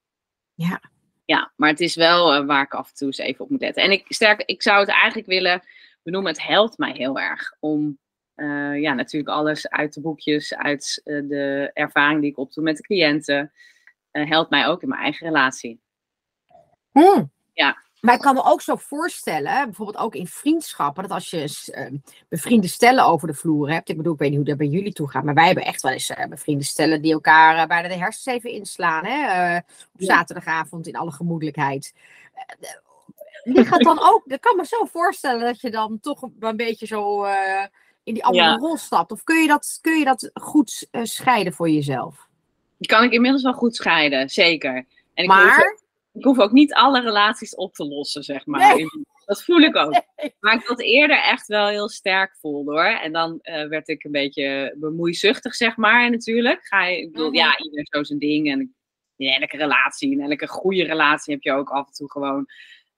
Ja. 0.54 0.80
Ja, 1.24 1.52
maar 1.56 1.68
het 1.68 1.80
is 1.80 1.94
wel 1.94 2.40
uh, 2.40 2.46
waar 2.46 2.62
ik 2.62 2.74
af 2.74 2.88
en 2.88 2.94
toe 2.94 3.06
eens 3.06 3.18
even 3.18 3.44
op 3.44 3.50
moet 3.50 3.60
letten. 3.60 3.82
En 3.82 3.90
ik, 3.90 4.04
sterk, 4.08 4.42
ik 4.46 4.62
zou 4.62 4.80
het 4.80 4.88
eigenlijk 4.88 5.28
willen 5.28 5.62
benoemen, 6.02 6.32
het 6.32 6.42
helpt 6.42 6.78
mij 6.78 6.92
heel 6.92 7.18
erg 7.18 7.56
om 7.60 7.98
ja, 8.80 8.94
natuurlijk 8.94 9.32
alles 9.32 9.68
uit 9.68 9.94
de 9.94 10.00
boekjes, 10.00 10.54
uit 10.54 11.00
de 11.04 11.70
ervaring 11.74 12.20
die 12.20 12.30
ik 12.30 12.38
opdoe 12.38 12.62
met 12.62 12.76
de 12.76 12.82
cliënten, 12.82 13.52
helpt 14.10 14.50
mij 14.50 14.66
ook 14.66 14.82
in 14.82 14.88
mijn 14.88 15.00
eigen 15.00 15.26
relatie. 15.26 15.80
Hmm. 16.90 17.32
Ja. 17.52 17.76
Maar 18.00 18.14
ik 18.14 18.20
kan 18.20 18.34
me 18.34 18.44
ook 18.44 18.60
zo 18.60 18.76
voorstellen, 18.76 19.64
bijvoorbeeld 19.64 19.98
ook 19.98 20.14
in 20.14 20.26
vriendschappen, 20.26 21.02
dat 21.02 21.12
als 21.12 21.30
je 21.30 21.72
uh, 21.74 21.98
bevriende 22.28 22.68
stellen 22.68 23.04
over 23.04 23.28
de 23.28 23.34
vloer 23.34 23.70
hebt. 23.70 23.88
Ik 23.88 23.96
bedoel, 23.96 24.12
ik 24.12 24.18
weet 24.18 24.28
niet 24.28 24.38
hoe 24.38 24.48
dat 24.48 24.56
bij 24.56 24.66
jullie 24.66 24.92
toe 24.92 25.10
gaat, 25.10 25.24
maar 25.24 25.34
wij 25.34 25.46
hebben 25.46 25.64
echt 25.64 25.82
wel 25.82 25.92
eens 25.92 26.10
uh, 26.10 26.26
bevriende 26.26 26.64
stellen 26.64 27.02
die 27.02 27.12
elkaar 27.12 27.56
uh, 27.56 27.66
bijna 27.66 27.88
de 27.88 27.94
hersens 27.94 28.26
even 28.26 28.50
inslaan. 28.50 29.04
Hè? 29.04 29.56
op 29.56 29.62
zaterdagavond 29.96 30.86
in 30.86 30.96
alle 30.96 31.12
gemoedelijkheid. 31.12 31.94
die 33.44 33.64
gaat 33.64 33.82
dan 33.82 34.00
ook, 34.10 34.22
ik 34.26 34.40
kan 34.40 34.56
me 34.56 34.66
zo 34.66 34.84
voorstellen 34.84 35.40
dat 35.40 35.60
je 35.60 35.70
dan 35.70 36.00
toch 36.00 36.22
een 36.40 36.56
beetje 36.56 36.86
zo 36.86 37.24
in 38.02 38.14
die 38.14 38.24
andere 38.24 38.44
ja. 38.44 38.56
rol 38.56 38.76
stapt. 38.76 39.12
Of 39.12 39.24
kun 39.24 39.40
je 39.40 39.48
dat, 39.48 39.78
kun 39.80 39.98
je 39.98 40.04
dat 40.04 40.30
goed 40.34 40.88
scheiden 41.02 41.52
voor 41.52 41.70
jezelf? 41.70 42.28
Die 42.78 42.88
kan 42.88 43.04
ik 43.04 43.12
inmiddels 43.12 43.42
wel 43.42 43.52
goed 43.52 43.76
scheiden, 43.76 44.28
zeker. 44.28 44.74
En 45.14 45.22
ik 45.22 45.26
maar 45.26 45.78
ik 46.12 46.24
hoef 46.24 46.38
ook 46.38 46.52
niet 46.52 46.74
alle 46.74 47.00
relaties 47.00 47.54
op 47.54 47.74
te 47.74 47.84
lossen, 47.84 48.22
zeg 48.22 48.46
maar. 48.46 48.74
Nee. 48.74 48.86
Dat 49.24 49.44
voel 49.44 49.60
ik 49.60 49.76
ook. 49.76 50.02
Maar 50.40 50.54
ik 50.54 50.66
dat 50.66 50.80
eerder 50.80 51.22
echt 51.22 51.46
wel 51.46 51.68
heel 51.68 51.88
sterk 51.88 52.36
voelde 52.36 52.72
hoor. 52.72 53.00
En 53.00 53.12
dan 53.12 53.38
uh, 53.42 53.68
werd 53.68 53.88
ik 53.88 54.04
een 54.04 54.10
beetje 54.10 54.74
bemoeizuchtig, 54.76 55.54
zeg 55.54 55.76
maar. 55.76 56.10
Natuurlijk 56.10 56.66
ga 56.66 56.86
je, 56.86 56.98
ik 56.98 57.12
bedoel, 57.12 57.32
ja, 57.32 57.58
ieder 57.58 57.86
zo 57.90 58.02
zijn 58.02 58.18
ding. 58.18 58.50
En 58.50 58.74
in 59.16 59.28
elke 59.28 59.56
relatie, 59.56 60.10
in 60.10 60.20
elke 60.20 60.48
goede 60.48 60.84
relatie 60.84 61.34
heb 61.34 61.42
je 61.42 61.52
ook 61.52 61.70
af 61.70 61.86
en 61.86 61.92
toe 61.92 62.10
gewoon 62.10 62.46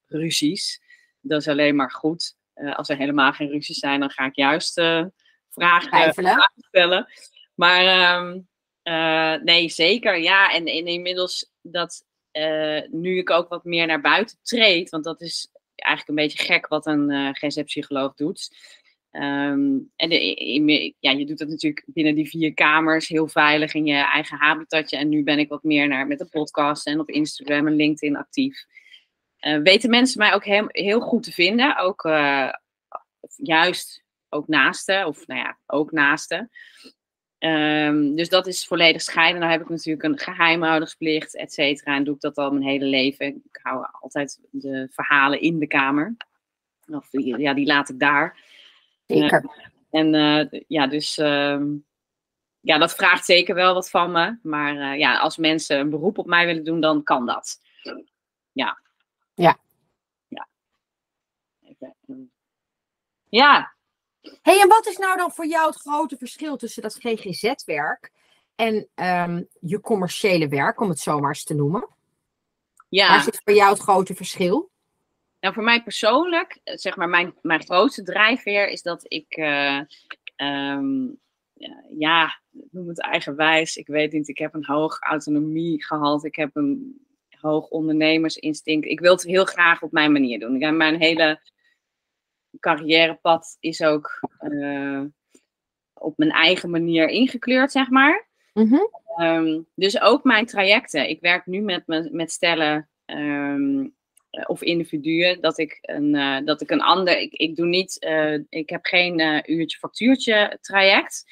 ruzies. 0.06 0.82
Dat 1.20 1.40
is 1.40 1.48
alleen 1.48 1.76
maar 1.76 1.90
goed. 1.90 2.36
Uh, 2.54 2.76
als 2.76 2.88
er 2.88 2.96
helemaal 2.96 3.32
geen 3.32 3.48
ruzies 3.48 3.78
zijn, 3.78 4.00
dan 4.00 4.10
ga 4.10 4.24
ik 4.24 4.36
juist 4.36 4.78
uh, 4.78 5.04
vragen, 5.48 6.14
vragen, 6.14 6.50
stellen. 6.56 7.12
Maar 7.54 8.16
um, 8.18 8.48
nee, 9.44 9.68
zeker. 9.68 10.18
Ja, 10.18 10.52
en, 10.52 10.66
en 10.66 10.86
inmiddels 10.86 11.52
dat 11.62 12.04
uh, 12.32 12.80
nu 12.90 13.18
ik 13.18 13.30
ook 13.30 13.48
wat 13.48 13.64
meer 13.64 13.86
naar 13.86 14.00
buiten 14.00 14.36
treed, 14.42 14.90
want 14.90 15.04
dat 15.04 15.20
is 15.20 15.48
eigenlijk 15.74 16.18
een 16.18 16.26
beetje 16.26 16.52
gek 16.52 16.68
wat 16.68 16.86
een 16.86 17.10
uh, 17.10 17.28
GZ-psycholoog 17.32 18.14
doet. 18.14 18.56
Ehm, 19.10 19.78
en 19.96 20.08
de, 20.08 20.94
ja, 20.98 21.10
je 21.10 21.26
doet 21.26 21.38
dat 21.38 21.48
natuurlijk 21.48 21.84
binnen 21.86 22.14
die 22.14 22.28
vier 22.28 22.54
kamers 22.54 23.08
heel 23.08 23.28
veilig 23.28 23.74
in 23.74 23.86
je 23.86 23.94
eigen 23.94 24.38
habitatje. 24.38 24.96
En 24.96 25.08
nu 25.08 25.22
ben 25.22 25.38
ik 25.38 25.48
wat 25.48 25.62
meer 25.62 25.88
naar, 25.88 26.06
met 26.06 26.18
de 26.18 26.28
podcast 26.28 26.86
en 26.86 27.00
op 27.00 27.08
Instagram 27.08 27.66
en 27.66 27.76
LinkedIn 27.76 28.16
actief. 28.16 28.64
Uh, 29.40 29.58
weten 29.62 29.90
mensen 29.90 30.18
mij 30.18 30.34
ook 30.34 30.44
heel, 30.44 31.00
goed 31.00 31.22
te 31.22 31.32
vinden. 31.32 31.78
Ook 31.78 32.02
juist 33.36 34.04
ook 34.28 34.48
naasten, 34.48 35.06
of 35.06 35.26
nou 35.26 35.40
ja, 35.40 35.58
ook 35.66 35.92
naasten. 35.92 36.50
Um, 37.44 38.16
dus 38.16 38.28
dat 38.28 38.46
is 38.46 38.66
volledig 38.66 39.02
scheiden. 39.02 39.40
Dan 39.40 39.50
heb 39.50 39.60
ik 39.60 39.68
natuurlijk 39.68 40.02
een 40.02 40.18
geheimhoudingsplicht, 40.18 41.36
et 41.36 41.52
cetera. 41.52 41.96
En 41.96 42.04
doe 42.04 42.14
ik 42.14 42.20
dat 42.20 42.36
al 42.36 42.50
mijn 42.50 42.62
hele 42.62 42.84
leven. 42.84 43.26
Ik 43.26 43.58
hou 43.62 43.86
altijd 44.00 44.40
de 44.50 44.88
verhalen 44.90 45.40
in 45.40 45.58
de 45.58 45.66
kamer. 45.66 46.16
Of 46.86 47.08
ja, 47.10 47.54
die 47.54 47.66
laat 47.66 47.88
ik 47.88 47.98
daar. 47.98 48.40
Zeker. 49.06 49.44
Uh, 49.44 49.50
en 49.90 50.14
uh, 50.14 50.60
ja, 50.68 50.86
dus 50.86 51.18
uh, 51.18 51.62
ja, 52.60 52.78
dat 52.78 52.94
vraagt 52.94 53.24
zeker 53.24 53.54
wel 53.54 53.74
wat 53.74 53.90
van 53.90 54.12
me. 54.12 54.38
Maar 54.42 54.74
uh, 54.74 54.98
ja, 54.98 55.18
als 55.18 55.36
mensen 55.36 55.78
een 55.78 55.90
beroep 55.90 56.18
op 56.18 56.26
mij 56.26 56.46
willen 56.46 56.64
doen, 56.64 56.80
dan 56.80 57.02
kan 57.02 57.26
dat. 57.26 57.60
Ja. 58.52 58.80
Ja. 59.34 59.58
Ja. 60.28 60.48
Ja. 63.28 63.71
Hey, 64.42 64.60
en 64.60 64.68
wat 64.68 64.86
is 64.86 64.96
nou 64.96 65.16
dan 65.16 65.32
voor 65.32 65.46
jou 65.46 65.66
het 65.66 65.80
grote 65.80 66.16
verschil 66.16 66.56
tussen 66.56 66.82
dat 66.82 66.98
GGZ-werk 67.00 68.12
en 68.54 68.88
um, 68.94 69.48
je 69.60 69.80
commerciële 69.80 70.48
werk, 70.48 70.80
om 70.80 70.88
het 70.88 70.98
zo 70.98 71.18
maar 71.18 71.28
eens 71.28 71.44
te 71.44 71.54
noemen? 71.54 71.88
Ja. 72.88 73.08
Waar 73.08 73.22
zit 73.22 73.40
voor 73.44 73.54
jou 73.54 73.72
het 73.72 73.82
grote 73.82 74.14
verschil? 74.14 74.70
Nou, 75.40 75.54
voor 75.54 75.62
mij 75.62 75.82
persoonlijk, 75.82 76.60
zeg 76.64 76.96
maar, 76.96 77.08
mijn, 77.08 77.34
mijn 77.42 77.64
grootste 77.64 78.02
drijfveer 78.02 78.68
is 78.68 78.82
dat 78.82 79.04
ik, 79.08 79.36
uh, 79.36 79.80
um, 80.36 81.20
ja, 81.96 82.40
noem 82.50 82.88
het 82.88 83.00
eigenwijs. 83.00 83.76
Ik 83.76 83.86
weet 83.86 84.12
niet, 84.12 84.28
ik 84.28 84.38
heb 84.38 84.54
een 84.54 84.64
hoog 84.64 85.00
autonomie 85.00 85.84
gehad. 85.84 86.24
Ik 86.24 86.36
heb 86.36 86.56
een 86.56 87.00
hoog 87.40 87.68
ondernemersinstinct. 87.68 88.86
Ik 88.86 89.00
wil 89.00 89.12
het 89.12 89.22
heel 89.22 89.44
graag 89.44 89.82
op 89.82 89.92
mijn 89.92 90.12
manier 90.12 90.40
doen. 90.40 90.58
Ja, 90.58 90.70
mijn 90.70 91.00
hele 91.00 91.40
carrièrepad 92.60 93.56
is 93.60 93.82
ook 93.82 94.20
uh, 94.40 95.02
op 95.94 96.16
mijn 96.16 96.30
eigen 96.30 96.70
manier 96.70 97.08
ingekleurd, 97.08 97.72
zeg 97.72 97.88
maar. 97.88 98.28
Mm 98.52 98.68
-hmm. 98.68 98.88
um, 99.26 99.66
dus 99.74 100.00
ook 100.00 100.24
mijn 100.24 100.46
trajecten. 100.46 101.08
Ik 101.08 101.20
werk 101.20 101.46
nu 101.46 101.60
met, 101.60 101.86
me, 101.86 102.08
met 102.12 102.30
stellen 102.30 102.88
um, 103.06 103.94
of 104.46 104.62
individuen 104.62 105.40
dat 105.40 105.58
ik 105.58 105.78
een, 105.80 106.14
uh, 106.14 106.38
dat 106.44 106.60
ik 106.60 106.70
een 106.70 106.82
ander. 106.82 107.18
Ik, 107.18 107.32
ik 107.32 107.56
doe 107.56 107.66
niet. 107.66 108.04
Uh, 108.04 108.38
ik 108.48 108.68
heb 108.68 108.84
geen 108.84 109.42
uurtje 109.50 109.78
factuurtje 109.78 110.58
traject. 110.60 111.24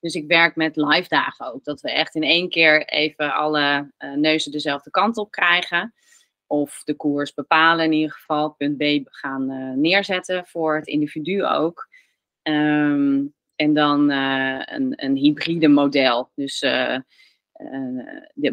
Dus 0.00 0.14
ik 0.14 0.26
werk 0.26 0.56
met 0.56 0.76
live 0.76 1.08
dagen 1.08 1.52
ook. 1.52 1.64
Dat 1.64 1.80
we 1.80 1.90
echt 1.90 2.14
in 2.14 2.22
één 2.22 2.48
keer 2.48 2.84
even 2.84 3.34
alle 3.34 3.92
neuzen 4.16 4.52
dezelfde 4.52 4.90
kant 4.90 5.16
op 5.16 5.30
krijgen. 5.30 5.94
Of 6.52 6.82
de 6.84 6.94
koers 6.94 7.34
bepalen 7.34 7.84
in 7.84 7.92
ieder 7.92 8.12
geval. 8.12 8.50
Punt 8.50 8.76
B 8.76 8.82
gaan 9.04 9.80
neerzetten 9.80 10.46
voor 10.46 10.76
het 10.76 10.86
individu 10.86 11.44
ook. 11.44 11.88
Um, 12.42 13.34
en 13.56 13.74
dan 13.74 14.10
een, 14.10 14.92
een 14.96 15.16
hybride 15.16 15.68
model. 15.68 16.30
Dus 16.34 16.60
de, 16.60 17.04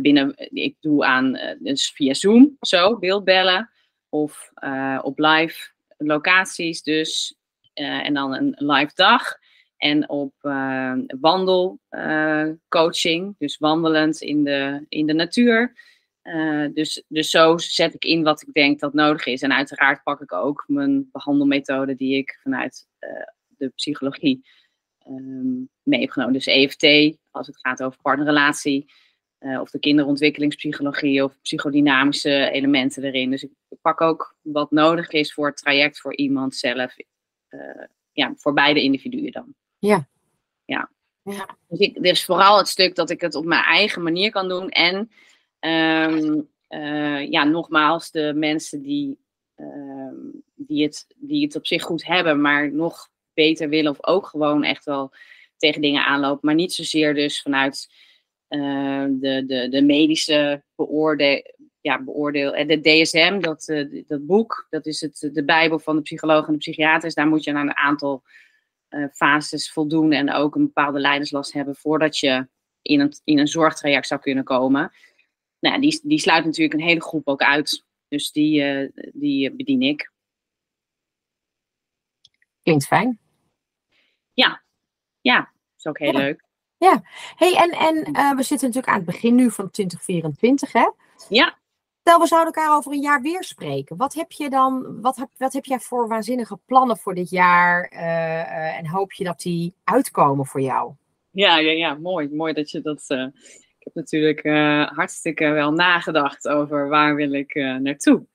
binnen, 0.01 0.33
ik 0.53 0.75
doe 0.79 1.05
aan 1.05 1.39
dus 1.59 1.91
via 1.91 2.13
Zoom 2.13 2.57
zo 2.59 2.99
beeldbellen 2.99 3.69
of 4.09 4.51
op 5.01 5.19
live 5.19 5.71
locaties 5.97 6.83
dus. 6.83 7.37
En 7.73 8.13
dan 8.13 8.35
een 8.35 8.55
live 8.57 8.91
dag. 8.93 9.37
En 9.77 10.09
op 10.09 10.33
wandelcoaching, 11.19 13.35
dus 13.37 13.57
wandelend 13.57 14.21
in 14.21 14.43
de, 14.43 14.85
in 14.89 15.05
de 15.05 15.13
natuur. 15.13 15.73
Dus, 16.73 17.03
dus 17.07 17.29
zo 17.29 17.57
zet 17.57 17.93
ik 17.93 18.05
in 18.05 18.23
wat 18.23 18.41
ik 18.41 18.53
denk 18.53 18.79
dat 18.79 18.93
nodig 18.93 19.25
is. 19.25 19.41
En 19.41 19.53
uiteraard 19.53 20.03
pak 20.03 20.21
ik 20.21 20.33
ook 20.33 20.63
mijn 20.67 21.09
behandelmethode 21.11 21.95
die 21.95 22.17
ik 22.17 22.39
vanuit 22.43 22.87
de 23.47 23.69
psychologie 23.69 24.45
um, 25.07 25.69
mee 25.83 25.99
heb 25.99 26.09
genomen. 26.09 26.33
Dus 26.33 26.45
EFT, 26.45 27.17
als 27.31 27.47
het 27.47 27.59
gaat 27.59 27.83
over 27.83 28.01
partnerrelatie. 28.01 28.91
Uh, 29.39 29.59
of 29.59 29.69
de 29.69 29.79
kinderontwikkelingspsychologie 29.79 31.23
of 31.23 31.41
psychodynamische 31.41 32.49
elementen 32.49 33.03
erin. 33.03 33.29
Dus 33.29 33.43
ik 33.43 33.51
pak 33.81 34.01
ook 34.01 34.35
wat 34.41 34.71
nodig 34.71 35.09
is 35.09 35.33
voor 35.33 35.47
het 35.47 35.57
traject 35.57 35.99
voor 35.99 36.15
iemand 36.15 36.55
zelf. 36.55 36.95
Ja, 38.11 38.33
voor 38.35 38.53
beide 38.53 38.81
individuen 38.81 39.31
dan. 39.31 39.53
Ja. 39.77 40.07
Ja. 40.65 40.89
ja. 41.21 41.57
Dus 41.67 41.79
ik, 41.79 41.95
er 41.97 42.05
is 42.05 42.25
vooral 42.25 42.57
het 42.57 42.67
stuk 42.67 42.95
dat 42.95 43.09
ik 43.09 43.21
het 43.21 43.35
op 43.35 43.45
mijn 43.45 43.63
eigen 43.63 44.03
manier 44.03 44.31
kan 44.31 44.47
doen. 44.47 44.69
En 44.69 45.11
um, 45.59 46.49
ja, 47.29 47.43
nogmaals, 47.43 48.11
de 48.11 48.33
mensen 48.35 48.81
die, 48.81 49.19
um, 49.55 50.43
die, 50.55 50.83
het, 50.83 51.05
die 51.15 51.43
het 51.43 51.55
op 51.55 51.67
zich 51.67 51.83
goed 51.83 52.05
hebben, 52.05 52.41
maar 52.41 52.71
nog 52.71 53.09
beter 53.33 53.69
willen. 53.69 53.91
Of 53.91 54.05
ook 54.05 54.27
gewoon 54.27 54.63
echt 54.63 54.85
wel 54.85 55.11
tegen 55.57 55.81
dingen 55.81 56.05
aanlopen. 56.05 56.39
Maar 56.41 56.55
niet 56.55 56.73
zozeer 56.73 57.13
dus 57.13 57.41
vanuit 57.41 57.87
uh, 58.49 59.05
de, 59.09 59.43
de, 59.47 59.67
de 59.69 59.81
medische 59.81 60.63
beoordeel, 60.75 61.41
ja, 61.81 62.03
beoordeel. 62.03 62.55
En 62.55 62.67
de 62.67 62.81
DSM, 62.81 63.39
dat, 63.39 63.65
dat 64.07 64.25
boek, 64.25 64.67
dat 64.69 64.85
is 64.85 65.01
het, 65.01 65.29
de 65.33 65.43
Bijbel 65.43 65.79
van 65.79 65.95
de 65.95 66.01
psycholoog 66.01 66.47
en 66.47 66.51
de 66.53 66.57
psychiaters. 66.57 67.13
Daar 67.13 67.27
moet 67.27 67.43
je 67.43 67.53
aan 67.53 67.67
een 67.67 67.75
aantal 67.75 68.23
uh, 68.89 69.07
fases 69.11 69.71
voldoen 69.71 70.11
en 70.11 70.33
ook 70.33 70.55
een 70.55 70.65
bepaalde 70.65 70.99
leiderslast 70.99 71.53
hebben 71.53 71.75
voordat 71.75 72.17
je 72.17 72.47
in 72.81 72.99
een, 72.99 73.13
in 73.23 73.39
een 73.39 73.47
zorgtraject 73.47 74.07
zou 74.07 74.19
kunnen 74.19 74.43
komen. 74.43 74.91
Nou, 75.59 75.81
die, 75.81 75.99
die 76.03 76.19
sluit 76.19 76.45
natuurlijk 76.45 76.79
een 76.79 76.87
hele 76.87 77.01
groep 77.01 77.27
ook 77.27 77.41
uit. 77.41 77.85
Dus 78.07 78.31
die, 78.31 78.91
die 79.13 79.55
bedien 79.55 79.81
ik. 79.81 80.11
Klinkt 82.63 82.87
fijn. 82.87 83.19
Ja, 84.33 84.63
ja, 85.21 85.51
is 85.77 85.87
ook 85.87 85.99
heel 85.99 86.11
ja. 86.11 86.17
leuk. 86.17 86.47
Ja, 86.77 87.01
hey, 87.35 87.55
en, 87.55 87.69
en 87.71 87.95
uh, 87.95 88.35
we 88.35 88.43
zitten 88.43 88.67
natuurlijk 88.67 88.87
aan 88.87 88.95
het 88.95 89.05
begin 89.05 89.35
nu 89.35 89.51
van 89.51 89.69
2024, 89.69 90.71
hè? 90.71 90.89
Ja. 91.29 91.57
Stel, 91.99 92.19
we 92.19 92.27
zouden 92.27 92.53
elkaar 92.53 92.75
over 92.77 92.91
een 92.91 93.01
jaar 93.01 93.21
weer 93.21 93.43
spreken. 93.43 93.97
Wat 93.97 94.13
heb 94.13 94.31
je 94.31 94.49
dan, 94.49 95.01
wat 95.01 95.15
heb, 95.15 95.29
wat 95.37 95.53
heb 95.53 95.65
jij 95.65 95.79
voor 95.79 96.07
waanzinnige 96.07 96.57
plannen 96.65 96.97
voor 96.97 97.15
dit 97.15 97.29
jaar? 97.29 97.91
Uh, 97.93 97.99
uh, 97.99 98.77
en 98.77 98.87
hoop 98.87 99.11
je 99.13 99.23
dat 99.23 99.39
die 99.39 99.75
uitkomen 99.83 100.45
voor 100.45 100.61
jou? 100.61 100.93
Ja, 101.31 101.57
ja, 101.57 101.71
ja, 101.71 101.93
mooi. 101.93 102.29
Mooi 102.29 102.53
dat 102.53 102.71
je 102.71 102.81
dat. 102.81 103.05
Heb 103.93 104.05
natuurlijk 104.05 104.43
hartstikke 104.95 105.49
wel 105.49 105.71
nagedacht 105.71 106.47
over 106.47 106.89
waar 106.89 107.15
wil 107.15 107.33
ik 107.33 107.55
naartoe. 107.55 108.25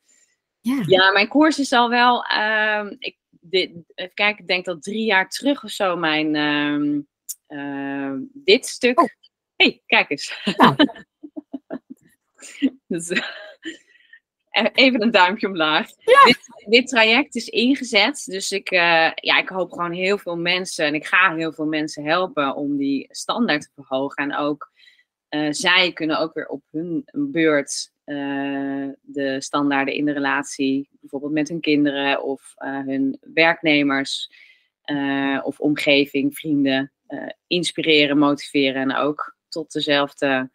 Ja. 0.61 0.83
ja, 0.87 1.11
mijn 1.11 1.29
koers 1.29 1.59
is 1.59 1.73
al 1.73 1.91
wel. 1.91 2.25
Ehm, 2.25 2.95
ik, 2.99 3.17
dit, 3.41 3.71
even 3.95 4.15
kijken, 4.15 4.41
ik 4.41 4.47
denk 4.47 4.65
dat 4.65 4.83
drie 4.83 5.05
jaar 5.05 5.29
terug 5.29 5.65
of 5.65 5.71
zo 5.71 5.97
mijn. 5.97 6.35
ehm, 6.35 7.01
Uh, 7.49 8.13
dit 8.33 8.67
stuk. 8.67 9.01
Oh. 9.01 9.09
hey, 9.57 9.83
kijk 9.87 10.11
eens. 10.11 10.43
Nou. 10.57 10.77
dus, 12.87 13.21
even 14.73 15.03
een 15.03 15.11
duimpje 15.11 15.47
omlaag. 15.47 15.89
Ja. 15.99 16.25
Dit, 16.25 16.39
dit, 16.69 16.87
traject 16.87 17.35
is 17.35 17.49
ingezet. 17.49 18.25
Dus 18.25 18.53
ik, 18.53 18.71
uh, 18.71 19.11
ja, 19.15 19.39
ik 19.39 19.49
hoop 19.49 19.73
gewoon 19.73 19.93
heel 19.93 20.19
veel 20.19 20.37
mensen. 20.37 20.87
En 20.87 20.95
ik 20.95 21.07
ga 21.07 21.35
heel 21.35 21.53
veel 21.53 21.67
mensen 21.67 22.05
helpen 22.05 22.55
om 22.55 22.77
die 22.77 23.09
standaard 23.11 23.63
te 23.63 23.71
verhogen. 23.75 24.31
En 24.31 24.37
ook 24.37 24.71
uh, 25.35 25.53
zij 25.53 25.93
kunnen 25.93 26.19
ook 26.19 26.35
weer 26.35 26.47
op 26.47 26.63
hun 26.71 27.05
beurt 27.13 27.93
de 29.01 29.37
standaarden 29.39 29.95
in 29.95 30.05
de 30.05 30.13
relatie. 30.13 30.89
Bijvoorbeeld 31.01 31.33
met 31.33 31.49
hun 31.49 31.61
kinderen 31.61 32.23
of 32.23 32.53
hun 32.57 33.19
werknemers. 33.21 34.31
of 35.43 35.61
omgeving, 35.61 36.37
vrienden 36.37 36.93
inspireren, 37.47 38.19
motiveren 38.19 38.83
en 38.83 38.95
ook 38.95 39.37
tot 39.49 39.73
dezelfde 39.73 40.51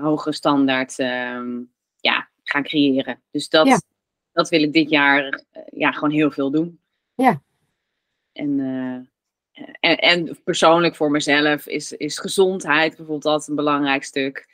hoge 0.00 0.32
standaard 0.32 0.98
uh, 0.98 1.60
ja, 1.96 2.30
gaan 2.42 2.62
creëren. 2.62 3.22
Dus 3.30 3.48
dat, 3.48 3.66
ja. 3.66 3.80
dat 4.32 4.48
wil 4.48 4.62
ik 4.62 4.72
dit 4.72 4.90
jaar 4.90 5.44
ja, 5.70 5.92
gewoon 5.92 6.10
heel 6.10 6.30
veel 6.30 6.50
doen. 6.50 6.80
Ja. 7.14 7.42
En, 8.32 9.11
en, 9.80 9.98
en, 9.98 10.42
persoonlijk 10.44 10.96
voor 10.96 11.10
mezelf 11.10 11.66
is, 11.66 11.92
is 11.92 12.18
gezondheid 12.18 12.88
bijvoorbeeld 12.88 13.24
altijd 13.24 13.48
een 13.48 13.56
belangrijk 13.56 14.04
stuk. 14.04 14.48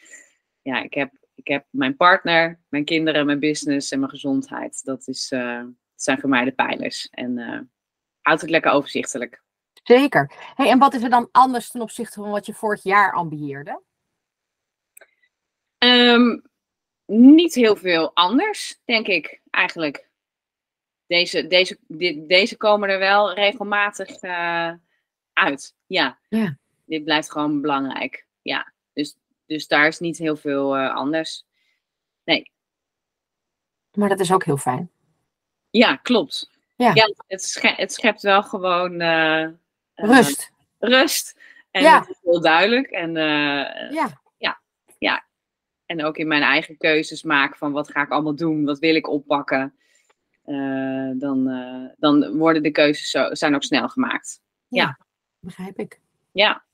Ja, 0.63 0.83
ik 0.83 0.95
heb, 0.95 1.13
ik 1.35 1.49
heb 1.49 1.67
mijn 1.71 1.97
partner, 1.97 2.61
mijn 2.69 2.85
kinderen, 2.85 3.27
mijn 3.27 3.41
business 3.41 3.91
en 3.91 3.99
mijn 3.99 4.11
gezondheid. 4.11 4.85
Dat, 4.85 5.09
is, 5.09 5.29
dat 5.29 5.67
zijn 5.95 6.21
voor 6.21 6.29
mij 6.29 6.45
de 6.45 6.53
pijlers. 6.53 7.09
En 7.11 7.71
houd 8.21 8.41
het 8.41 8.51
lekker 8.51 8.71
overzichtelijk. 8.71 9.43
Zeker. 9.83 10.33
Hey, 10.55 10.71
en 10.71 10.79
wat 10.79 10.95
is 10.95 11.03
er 11.03 11.11
dan 11.11 11.29
anders 11.33 11.71
ten 11.71 11.81
opzichte 11.81 12.21
van 12.21 12.31
wat 12.31 12.47
je 12.47 12.55
vorig 12.55 12.83
jaar 12.83 13.13
ambieerde? 13.13 13.83
Um, 15.79 16.43
niet 17.07 17.55
heel 17.55 17.77
veel 17.77 18.11
anders, 18.15 18.81
denk 18.85 19.07
ik 19.07 19.41
eigenlijk. 19.51 20.09
deze, 21.07 21.47
deze, 21.47 21.79
deze 22.27 22.57
komen 22.57 22.89
er 22.89 22.99
wel 22.99 23.35
regelmatig 23.35 24.09
eh, 24.09 24.73
uit. 25.39 25.75
Ja. 25.87 26.19
Ja. 26.29 26.57
Dit 26.85 27.05
blijft 27.05 27.31
gewoon 27.31 27.61
belangrijk. 27.61 28.27
Ja. 28.43 28.73
Dus, 28.93 29.17
dus 29.47 29.67
daar 29.67 29.87
is 29.87 29.99
niet 29.99 30.19
heel 30.19 30.37
veel 30.37 30.77
eh, 30.77 30.95
anders. 30.95 31.45
Nee. 32.25 32.51
Maar 33.93 34.09
dat 34.09 34.21
is 34.21 34.33
ook 34.33 34.45
heel 34.45 34.57
fijn. 34.57 34.91
Ja, 35.71 35.97
klopt. 35.97 36.51
Ja. 36.77 36.93
het, 37.27 37.43
schept, 37.43 37.77
het 37.77 37.93
schept 37.93 38.23
wel 38.23 38.43
gewoon 38.43 39.01
eh, 39.01 39.43
eh, 39.43 39.53
Rust. 39.95 40.53
rust. 40.79 41.41
En 41.71 41.83
Ja. 41.83 41.99
het 42.01 42.09
is 42.09 42.19
heel 42.23 42.41
duidelijk. 42.41 42.91
En, 42.91 43.17
eh, 43.17 43.91
Ja. 43.91 45.27
en 45.87 46.05
ook 46.05 46.17
in 46.17 46.29
mijn 46.29 46.43
eigen 46.43 46.77
keuzes 46.77 47.23
maken 47.23 47.59
van 47.59 47.73
wat 47.73 47.91
ga 47.91 48.03
ik 48.03 48.11
allemaal 48.11 48.35
doen, 48.35 48.65
wat 48.65 48.79
wil 48.79 48.95
ik 48.95 49.09
oppakken. 49.09 49.75
Dan, 51.19 51.45
dan 51.97 52.37
worden 52.37 52.63
de 52.63 52.71
keuzes 52.71 53.11
zo, 53.11 53.35
zijn 53.35 53.55
ook 53.55 53.63
snel 53.63 53.89
gemaakt. 53.89 54.41
Ja. 54.69 54.99
Begrijp 55.41 55.79
ik. 55.79 56.01
Ja, 56.33 56.67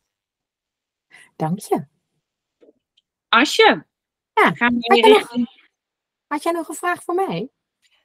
Dank 1.37 1.59
je. 1.59 1.87
Asje. 3.29 3.85
Ja, 4.35 4.53
Gaan 4.53 4.79
we 4.79 5.01
nog- 5.01 5.17
richting... 5.19 5.63
Had 6.27 6.43
jij 6.43 6.53
nog 6.53 6.69
een 6.69 6.75
vraag 6.75 7.03
voor 7.03 7.15
mij? 7.15 7.49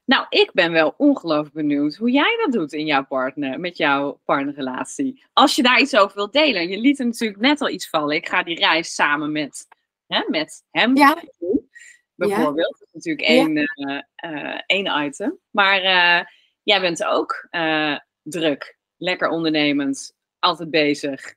Nou, 0.06 0.26
ik 0.30 0.52
ben 0.54 0.72
wel 0.72 0.94
ongelooflijk 0.98 1.56
benieuwd 1.56 1.96
hoe 1.96 2.12
jij 2.12 2.38
dat 2.44 2.52
doet 2.52 2.74
in 2.74 2.86
jouw 2.86 3.06
partner, 3.06 3.60
met 3.60 3.78
jouw 3.78 4.20
partnerrelatie. 4.26 5.24
Als 5.34 5.56
je 5.56 5.64
daar 5.64 5.80
iets 5.80 5.96
over 5.96 6.16
wilt 6.16 6.34
delen. 6.34 6.70
Je 6.70 6.78
liet 6.78 7.00
er 7.00 7.06
natuurlijk 7.06 7.40
net 7.40 7.62
al 7.62 7.70
iets 7.70 7.90
vallen. 7.90 8.16
Ik 8.16 8.28
ga 8.28 8.44
die 8.44 8.56
reis 8.60 8.94
samen 8.96 9.32
met, 9.32 9.68
hè, 10.08 10.24
met 10.28 10.64
hem 10.72 10.96
Ja. 10.98 11.24
doen. 11.40 11.70
Bijvoorbeeld. 12.16 12.78
Dat 12.80 12.88
is 12.88 12.94
natuurlijk 12.94 13.28
één, 13.28 13.58
eh, 13.58 14.02
eh, 14.16 14.62
één 14.66 15.06
item. 15.06 15.40
Maar 15.50 15.82
eh, 15.82 16.26
jij 16.64 16.82
bent 16.82 17.04
ook 17.04 17.48
druk, 18.22 18.78
lekker 18.98 19.30
ondernemend, 19.30 20.18
altijd 20.40 20.70
bezig. 20.70 21.36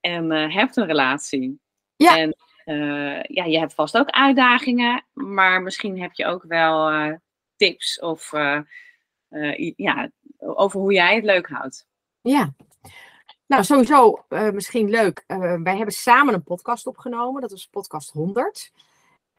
En 0.00 0.32
eh, 0.32 0.54
hebt 0.54 0.76
een 0.76 0.86
relatie. 0.86 1.60
Ja. 1.96 2.18
En 2.18 2.36
eh, 2.64 3.22
ja, 3.22 3.44
je 3.44 3.58
hebt 3.58 3.74
vast 3.74 3.98
ook 3.98 4.10
uitdagingen. 4.10 5.04
Maar 5.12 5.62
misschien 5.62 6.00
heb 6.00 6.12
je 6.12 6.26
ook 6.26 6.44
wel 6.44 6.90
eh, 6.90 7.12
tips 7.56 8.00
of 8.00 8.30
ja, 9.76 10.10
over 10.38 10.80
hoe 10.80 10.92
jij 10.92 11.14
het 11.14 11.24
leuk 11.24 11.48
houdt. 11.48 11.86
Ja. 12.20 12.54
Nou, 13.46 13.64
sowieso 13.64 14.24
misschien 14.28 14.90
leuk. 14.90 15.24
Wij 15.62 15.76
hebben 15.76 15.94
samen 15.94 16.34
een 16.34 16.42
podcast 16.42 16.86
opgenomen. 16.86 17.40
Dat 17.40 17.50
was 17.50 17.66
podcast 17.66 18.10
100. 18.10 18.72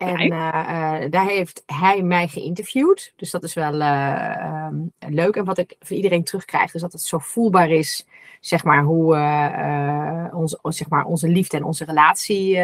En 0.01 0.31
eh, 0.31 1.03
eh, 1.03 1.11
daar 1.11 1.27
heeft 1.27 1.63
hij 1.65 2.01
mij 2.01 2.27
geïnterviewd. 2.27 3.13
Dus 3.15 3.31
dat 3.31 3.43
is 3.43 3.53
wel 3.53 3.81
eh, 3.81 4.35
ehm, 4.35 4.75
leuk. 4.99 5.35
En 5.35 5.45
wat 5.45 5.57
ik 5.57 5.75
voor 5.79 5.95
iedereen 5.95 6.23
terugkrijg, 6.23 6.73
is 6.73 6.81
dat 6.81 6.91
het 6.91 7.01
zo 7.01 7.17
voelbaar 7.17 7.69
is, 7.69 8.05
zeg 8.39 8.63
maar, 8.63 8.83
hoe 8.83 9.15
onze, 10.33 10.59
zeg 10.63 10.89
maar, 10.89 11.05
onze 11.05 11.27
liefde 11.27 11.57
en 11.57 11.63
onze 11.63 11.85
relatie 11.85 12.55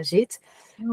zit. 0.00 0.42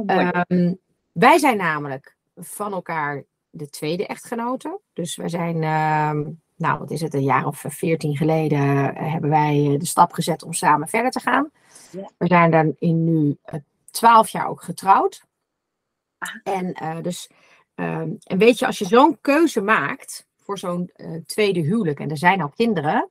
Ehm, 0.05 0.73
wij 1.11 1.37
zijn 1.37 1.57
namelijk 1.57 2.15
van 2.35 2.73
elkaar 2.73 3.23
de 3.49 3.69
tweede 3.69 4.07
echtgenote. 4.07 4.79
Dus 4.93 5.15
wij 5.15 5.29
zijn, 5.29 5.63
ehm, 5.63 6.23
nou 6.55 6.79
wat 6.79 6.91
is 6.91 7.01
het, 7.01 7.13
een 7.13 7.23
jaar 7.23 7.45
of 7.45 7.63
veertien 7.67 8.17
geleden 8.17 8.59
hebben 8.95 9.29
wij 9.29 9.75
de 9.77 9.85
stap 9.85 10.13
gezet 10.13 10.43
om 10.43 10.53
samen 10.53 10.87
verder 10.87 11.11
te 11.11 11.19
gaan. 11.19 11.49
Ja. 11.91 12.09
We 12.17 12.27
zijn 12.27 12.51
dan 12.51 12.75
in 12.79 13.03
nu 13.03 13.37
twaalf 13.91 14.29
jaar 14.29 14.47
ook 14.47 14.63
getrouwd. 14.63 15.25
En 16.43 16.73
eh, 16.73 17.01
dus, 17.01 17.29
ehm, 17.75 18.09
en 18.23 18.37
weet 18.37 18.59
je, 18.59 18.65
als 18.65 18.77
je 18.77 18.85
zo'n 18.85 19.17
keuze 19.21 19.61
maakt 19.61 20.27
voor 20.37 20.57
zo'n 20.57 20.89
eh, 20.93 21.11
tweede 21.25 21.59
huwelijk, 21.59 21.99
en 21.99 22.09
er 22.09 22.17
zijn 22.17 22.41
al 22.41 22.49
kinderen, 22.49 23.09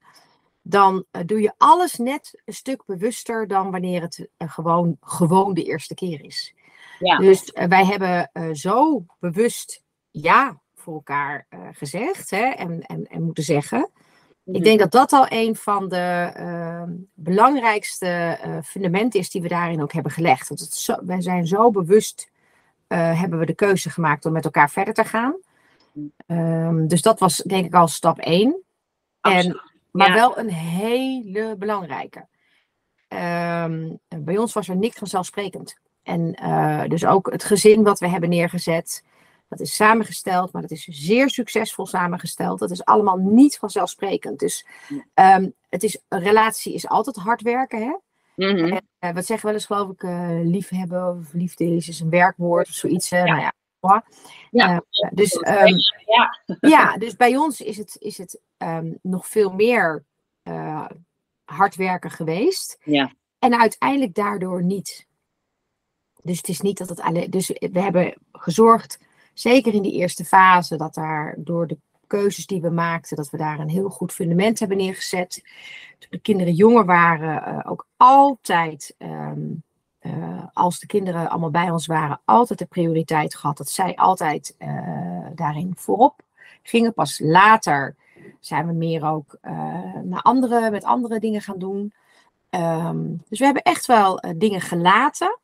dan 0.63 1.05
eh, 1.11 1.23
doe 1.27 1.41
je 1.41 1.53
alles 1.57 1.95
net 1.95 2.43
een 2.45 2.55
stuk 2.55 2.83
bewuster 2.87 3.47
dan 3.47 3.71
wanneer 3.71 4.03
het 4.03 4.29
gewoon, 4.39 4.97
gewoon 5.01 5.55
de 5.55 5.65
eerste 5.65 5.95
keer 5.95 6.25
is. 6.25 6.55
Ja. 6.99 7.19
Dus 7.19 7.51
wij 7.69 7.85
hebben 7.85 8.31
zo 8.57 9.05
bewust 9.19 9.83
ja 10.11 10.61
voor 10.75 10.95
elkaar 10.95 11.47
gezegd 11.73 12.31
hè, 12.31 12.45
en, 12.45 12.83
en, 12.83 13.07
en 13.07 13.23
moeten 13.23 13.45
zeggen. 13.45 13.91
Mhm. 14.43 14.57
Ik 14.57 14.65
denk 14.65 14.79
dat 14.79 14.91
dat 14.91 15.13
al 15.13 15.27
een 15.29 15.57
van 15.57 15.89
de 15.89 16.31
ehm, 16.35 16.91
belangrijkste 17.15 18.39
fundamenten 18.65 19.21
is 19.21 19.31
die 19.31 19.43
we 19.43 19.49
daarin 19.49 19.83
ook 19.83 19.93
hebben 19.93 20.13
gelegd. 20.13 20.49
Want 20.49 20.61
het 20.61 20.75
zo, 20.75 20.97
wij 21.03 21.21
zijn 21.21 21.47
zo 21.47 21.71
bewust, 21.71 22.31
hebben 22.97 23.39
we 23.39 23.47
de 23.47 23.55
keuze 23.55 23.91
gemaakt 23.91 24.27
om 24.27 24.33
met 24.33 24.45
elkaar 24.45 24.71
verder 24.71 24.95
te 24.95 25.05
gaan. 25.05 25.37
Ehm, 26.27 26.87
dus 26.87 27.03
dat 27.03 27.19
was 27.19 27.37
denk 27.37 27.65
ik 27.67 27.75
al 27.75 27.89
stap 27.89 28.19
één. 28.19 28.63
En, 29.21 29.61
maar 29.91 30.09
Ja. 30.09 30.15
wel 30.15 30.39
een 30.39 30.51
hele 30.51 31.57
belangrijke. 31.59 32.27
Ehm, 33.09 33.91
bij 34.09 34.39
ons 34.39 34.53
was 34.53 34.69
er 34.69 34.77
niks 34.77 34.99
vanzelfsprekend. 34.99 35.77
En 36.03 36.35
eh, 36.35 36.83
dus 36.89 37.05
ook 37.07 37.31
het 37.33 37.45
gezin 37.45 37.83
wat 37.83 37.99
we 37.99 38.09
hebben 38.09 38.29
neergezet, 38.29 39.05
dat 39.49 39.61
is 39.61 39.75
samengesteld, 39.77 40.53
maar 40.53 40.63
dat 40.63 40.71
is 40.71 40.85
zeer 40.91 41.31
succesvol 41.31 41.87
samengesteld. 41.87 42.59
Dat 42.59 42.71
is 42.71 42.85
allemaal 42.85 43.17
niet 43.17 43.59
vanzelfsprekend. 43.59 44.39
Dus 44.39 44.67
ehm, 45.15 45.49
het 45.69 45.83
is, 45.83 46.01
een 46.09 46.21
relatie 46.21 46.75
is 46.75 46.89
altijd 46.89 47.17
hard 47.17 47.43
werken. 47.43 47.79
Hè? 47.83 47.97
En, 48.37 48.83
eh, 48.99 49.13
wat 49.15 49.27
zeggen 49.27 49.47
wel 49.47 49.55
eens, 49.55 49.67
geloof 49.67 49.91
ik, 49.91 50.03
eh 50.03 50.41
liefhebben 50.43 51.19
of 51.19 51.33
liefde 51.33 51.65
is, 51.65 51.89
is 51.89 52.01
een 52.01 52.11
werkwoord 52.11 52.69
of 52.69 52.75
zoiets. 52.75 53.11
hè. 53.11 53.19
Ja. 53.19 53.25
Nou 53.25 53.41
ja. 53.41 53.53
Ja. 54.51 54.83
Eh, 54.91 55.09
dus, 55.13 55.33
ehm, 55.33 55.75
Ja. 56.07 56.39
ja, 56.61 56.97
dus 56.97 57.17
bij 57.17 57.37
ons 57.37 57.61
is 57.61 57.77
het, 57.77 57.97
is 57.99 58.19
het 58.19 58.41
ehm, 58.57 58.93
nog 59.03 59.27
veel 59.27 59.51
meer 59.53 60.05
eh, 60.43 60.87
hard 61.45 61.75
werken 61.75 62.11
geweest. 62.11 62.79
Ja. 62.85 63.13
En 63.39 63.61
uiteindelijk 63.61 64.15
daardoor 64.15 64.63
niet. 64.63 65.07
Dus 66.23 66.37
het 66.37 66.49
is 66.49 66.61
niet 66.61 66.79
dat 66.79 66.89
het 66.89 67.01
alleen. 67.01 67.31
Dus 67.31 67.49
we 67.49 67.81
hebben 67.81 68.15
gezorgd, 68.33 68.99
zeker 69.35 69.75
in 69.75 69.83
die 69.83 69.93
eerste 69.93 70.25
fase, 70.25 70.77
dat 70.77 70.95
daar 70.95 71.35
door 71.39 71.67
de 71.67 71.79
keuzes 72.07 72.47
die 72.47 72.61
we 72.61 72.71
maakten, 72.71 73.17
dat 73.17 73.31
we 73.31 73.37
daar 73.37 73.59
een 73.59 73.69
heel 73.69 73.89
goed 73.89 74.13
fundament 74.13 74.59
hebben 74.59 74.77
neergezet. 74.77 75.43
Toen 75.99 76.09
de 76.11 76.19
kinderen 76.19 76.53
jonger 76.53 76.85
waren, 76.85 77.45
eh, 77.45 77.71
ook 77.71 77.87
altijd, 77.97 78.95
ehm, 78.99 79.41
eh, 79.99 80.45
als 80.53 80.79
de 80.79 80.87
kinderen 80.87 81.31
allemaal 81.31 81.51
bij 81.51 81.71
ons 81.71 81.87
waren, 81.87 82.21
altijd 82.25 82.59
de 82.59 82.67
prioriteit 82.67 83.35
gehad 83.35 83.57
dat 83.57 83.71
zij 83.71 83.97
altijd 83.97 84.55
eh, 84.59 85.27
daarin 85.35 85.73
voorop 85.77 86.21
gingen. 86.63 86.95
Pas 86.95 87.19
later 87.19 87.97
zijn 88.41 88.67
we 88.67 88.73
meer 88.73 89.05
ook 89.05 89.39
naar 90.03 90.23
andere, 90.23 90.71
met 90.71 90.85
andere 90.85 91.19
dingen 91.21 91.41
gaan 91.41 91.59
doen. 91.59 91.93
Ehm, 92.51 93.03
dus 93.29 93.39
we 93.39 93.45
hebben 93.45 93.63
echt 93.63 93.87
wel 93.87 94.23
dingen 94.37 94.61
gelaten 94.61 95.39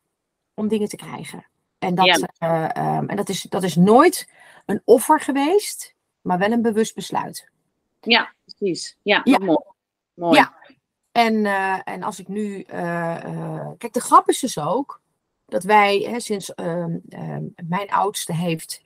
om 0.53 0.67
dingen 0.67 0.87
te 0.87 0.95
krijgen. 0.95 1.45
En 1.81 1.95
dat, 1.95 2.05
Ja. 2.05 2.27
eh, 2.37 2.83
ehm, 2.97 3.05
en 3.05 3.15
dat, 3.15 3.29
is, 3.29 3.41
dat 3.41 3.63
is 3.63 3.75
nooit 3.75 4.29
een 4.65 4.81
offer 4.85 5.19
geweest, 5.19 5.95
maar 6.21 6.37
wel 6.37 6.51
een 6.51 6.61
bewust 6.61 6.95
besluit. 6.95 7.51
ja, 8.01 8.33
precies. 8.45 8.97
Ja, 9.01 9.21
mooi. 9.23 9.57
Mooi. 10.13 10.37
Ja. 10.39 10.53
En, 11.11 11.45
eh, 11.45 11.79
en 11.83 12.03
als 12.03 12.19
ik 12.19 12.27
nu. 12.27 12.61
eh, 12.61 13.23
eh, 13.23 13.69
kijk, 13.77 13.93
de 13.93 13.99
grap 14.01 14.29
is 14.29 14.39
dus 14.39 14.59
ook 14.59 15.01
dat 15.45 15.63
wij 15.63 15.97
hè, 15.97 16.19
sinds 16.19 16.53
ehm, 16.53 16.97
ehm, 17.09 17.43
mijn 17.67 17.89
oudste 17.89 18.33
heeft 18.33 18.81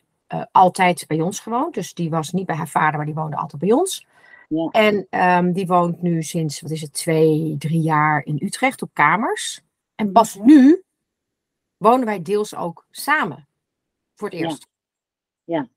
altijd 0.51 1.07
bij 1.07 1.21
ons 1.21 1.39
gewoond. 1.39 1.73
Dus 1.73 1.93
die 1.93 2.09
was 2.09 2.31
niet 2.31 2.45
bij 2.45 2.55
haar 2.55 2.67
vader, 2.67 2.95
maar 2.97 3.05
die 3.05 3.15
woonde 3.15 3.35
altijd 3.35 3.61
bij 3.61 3.71
ons. 3.71 4.07
Ja. 4.49 4.69
En 4.71 5.07
ehm, 5.09 5.51
die 5.51 5.67
woont 5.67 6.01
nu 6.01 6.23
sinds, 6.23 6.61
wat 6.61 6.71
is 6.71 6.81
het, 6.81 6.93
twee, 6.93 7.55
drie 7.57 7.81
jaar 7.81 8.25
in 8.25 8.39
Utrecht 8.43 8.81
op 8.81 8.89
kamers. 8.93 9.61
En 9.95 10.11
pas 10.11 10.35
nu 10.35 10.83
wonen 11.77 12.05
wij 12.05 12.21
deels 12.21 12.55
ook 12.55 12.85
samen. 12.91 13.47
Voor 14.15 14.29
het 14.29 14.39
eerst. 14.39 14.67
Ja. 15.43 15.67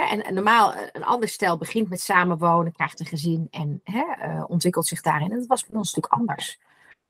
En, 0.00 0.24
en 0.24 0.34
normaal, 0.34 0.72
eh, 0.74 0.80
een 0.92 1.04
ander 1.04 1.28
stel 1.28 1.56
begint 1.56 1.88
met 1.88 2.00
samenwonen, 2.00 2.72
krijgt 2.72 3.00
een 3.00 3.06
gezin 3.06 3.48
en 3.50 3.80
hè, 3.84 4.04
eh, 4.20 4.44
ontwikkelt 4.46 4.86
zich 4.86 5.00
daarin. 5.00 5.30
En 5.30 5.38
dat 5.38 5.46
was 5.46 5.66
bij 5.66 5.78
ons 5.78 5.94
natuurlijk 5.94 6.20
anders. 6.28 6.58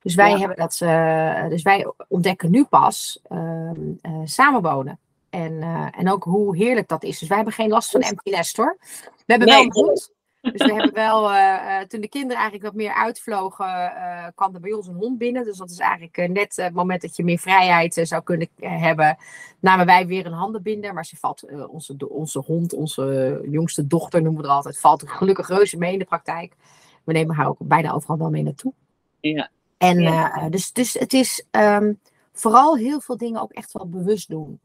Dus 0.01 0.15
wij, 0.15 0.29
Ja. 0.29 0.37
hebben 0.37 0.57
dat, 0.57 0.79
eh, 0.81 1.47
dus 1.49 1.61
wij 1.61 1.93
ontdekken 2.07 2.51
nu 2.51 2.63
pas 2.63 3.19
ehm, 3.23 3.81
eh, 4.01 4.21
samenwonen. 4.23 4.99
En, 5.29 5.61
en 5.97 6.11
ook 6.11 6.23
hoe 6.23 6.57
heerlijk 6.57 6.87
dat 6.87 7.03
is. 7.03 7.19
Dus 7.19 7.27
wij 7.27 7.37
hebben 7.37 7.55
geen 7.55 7.69
last 7.69 7.91
van 7.91 8.01
empty 8.01 8.29
nest 8.29 8.57
hoor. 8.57 8.77
We 9.05 9.23
hebben 9.25 9.47
wel 9.47 9.61
een 9.61 9.71
hond. 9.71 10.11
Dus 10.51 10.65
we 10.65 10.73
hebben 10.73 10.93
wel, 10.93 11.31
eh, 11.31 11.79
eh, 11.79 11.87
toen 11.87 12.01
de 12.01 12.07
kinderen 12.07 12.35
eigenlijk 12.41 12.63
wat 12.63 12.73
meer 12.83 12.93
uitvlogen, 12.93 13.65
eh, 13.95 14.27
kwam 14.35 14.53
er 14.53 14.59
bij 14.59 14.71
ons 14.71 14.87
een 14.87 14.95
hond 14.95 15.17
binnen. 15.17 15.43
Dus 15.43 15.57
dat 15.57 15.69
is 15.69 15.77
eigenlijk 15.77 16.29
net 16.29 16.55
het 16.55 16.73
moment 16.73 17.01
dat 17.01 17.15
je 17.15 17.23
meer 17.23 17.39
vrijheid 17.39 17.99
zou 18.03 18.23
kunnen 18.23 18.47
hebben. 18.59 19.17
Namen 19.59 19.85
wij 19.85 20.07
weer 20.07 20.25
een 20.25 20.31
handenbinder. 20.33 20.93
Maar 20.93 21.05
ze 21.05 21.17
valt, 21.17 21.67
onze, 21.67 22.09
onze 22.09 22.39
hond, 22.39 22.73
onze 22.73 23.39
jongste 23.49 23.87
dochter 23.87 24.21
noemen 24.21 24.41
we 24.41 24.47
er 24.47 24.53
altijd, 24.53 24.79
valt 24.79 25.03
gelukkig 25.09 25.47
reuze 25.47 25.77
mee 25.77 25.93
in 25.93 25.99
de 25.99 26.05
praktijk. 26.05 26.55
We 27.03 27.13
nemen 27.13 27.35
haar 27.35 27.47
ook 27.47 27.57
bijna 27.59 27.91
overal 27.91 28.17
wel 28.17 28.29
mee 28.29 28.43
naartoe. 28.43 28.73
Ja. 29.19 29.49
En 29.77 29.99
Ja. 30.01 30.49
dus, 30.49 30.71
dus 30.71 30.93
het 30.93 31.13
is 31.13 31.45
ehm, 31.51 31.93
vooral 32.33 32.77
heel 32.77 33.01
veel 33.01 33.17
dingen 33.17 33.41
ook 33.41 33.51
echt 33.51 33.71
wel 33.71 33.89
bewust 33.89 34.29
doen. 34.29 34.59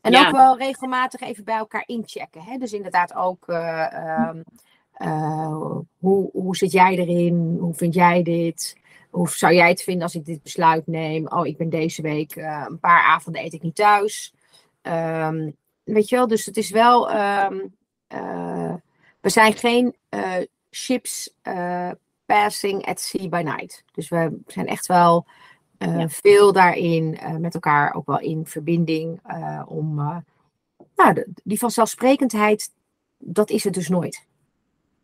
En 0.00 0.12
Ja. 0.12 0.26
ook 0.26 0.32
wel 0.32 0.56
regelmatig 0.58 1.20
even 1.20 1.44
bij 1.44 1.56
elkaar 1.56 1.82
inchecken. 1.86 2.42
Hè? 2.42 2.56
Dus 2.58 2.72
inderdaad 2.72 3.14
ook, 3.14 3.48
eh, 3.48 3.92
ehm, 3.92 4.42
eh, 5.00 5.76
hoe, 5.98 6.30
hoe 6.32 6.56
zit 6.56 6.72
jij 6.72 6.96
erin? 6.98 7.56
Hoe 7.60 7.74
vind 7.74 7.94
jij 7.94 8.22
dit? 8.22 8.76
Hoe 9.10 9.28
zou 9.28 9.54
jij 9.54 9.68
het 9.68 9.82
vinden 9.82 10.02
als 10.02 10.14
ik 10.14 10.24
dit 10.24 10.42
besluit 10.42 10.86
neem? 10.86 11.26
Oh, 11.28 11.46
ik 11.46 11.56
ben 11.56 11.68
deze 11.70 12.02
week 12.02 12.36
eh, 12.36 12.64
een 12.68 12.78
paar 12.78 13.02
avonden 13.02 13.42
eet 13.44 13.52
ik 13.52 13.62
niet 13.62 13.74
thuis. 13.74 14.34
Ehm, 14.82 15.50
weet 15.84 16.08
je 16.08 16.16
wel, 16.16 16.26
dus 16.26 16.46
het 16.46 16.56
is 16.56 16.70
wel. 16.70 17.10
eh, 17.10 17.48
we 19.20 19.28
zijn 19.30 19.52
geen 19.52 19.96
ships 20.70 21.34
passing 22.26 22.86
at 22.86 23.00
sea 23.00 23.28
by 23.28 23.40
night. 23.44 23.84
Dus 23.92 24.08
we 24.08 24.38
zijn 24.46 24.66
echt 24.66 24.86
wel 24.86 25.26
Ja. 25.78 26.08
veel 26.08 26.52
daarin 26.52 27.18
met 27.38 27.54
elkaar 27.54 27.94
ook 27.94 28.06
wel 28.06 28.20
in 28.20 28.46
verbinding 28.46 29.20
om. 29.66 29.94
nou, 30.96 31.14
de- 31.14 31.28
die 31.44 31.58
vanzelfsprekendheid, 31.58 32.70
dat 33.18 33.50
is 33.50 33.64
het 33.64 33.74
dus 33.74 33.88
nooit. 33.88 34.26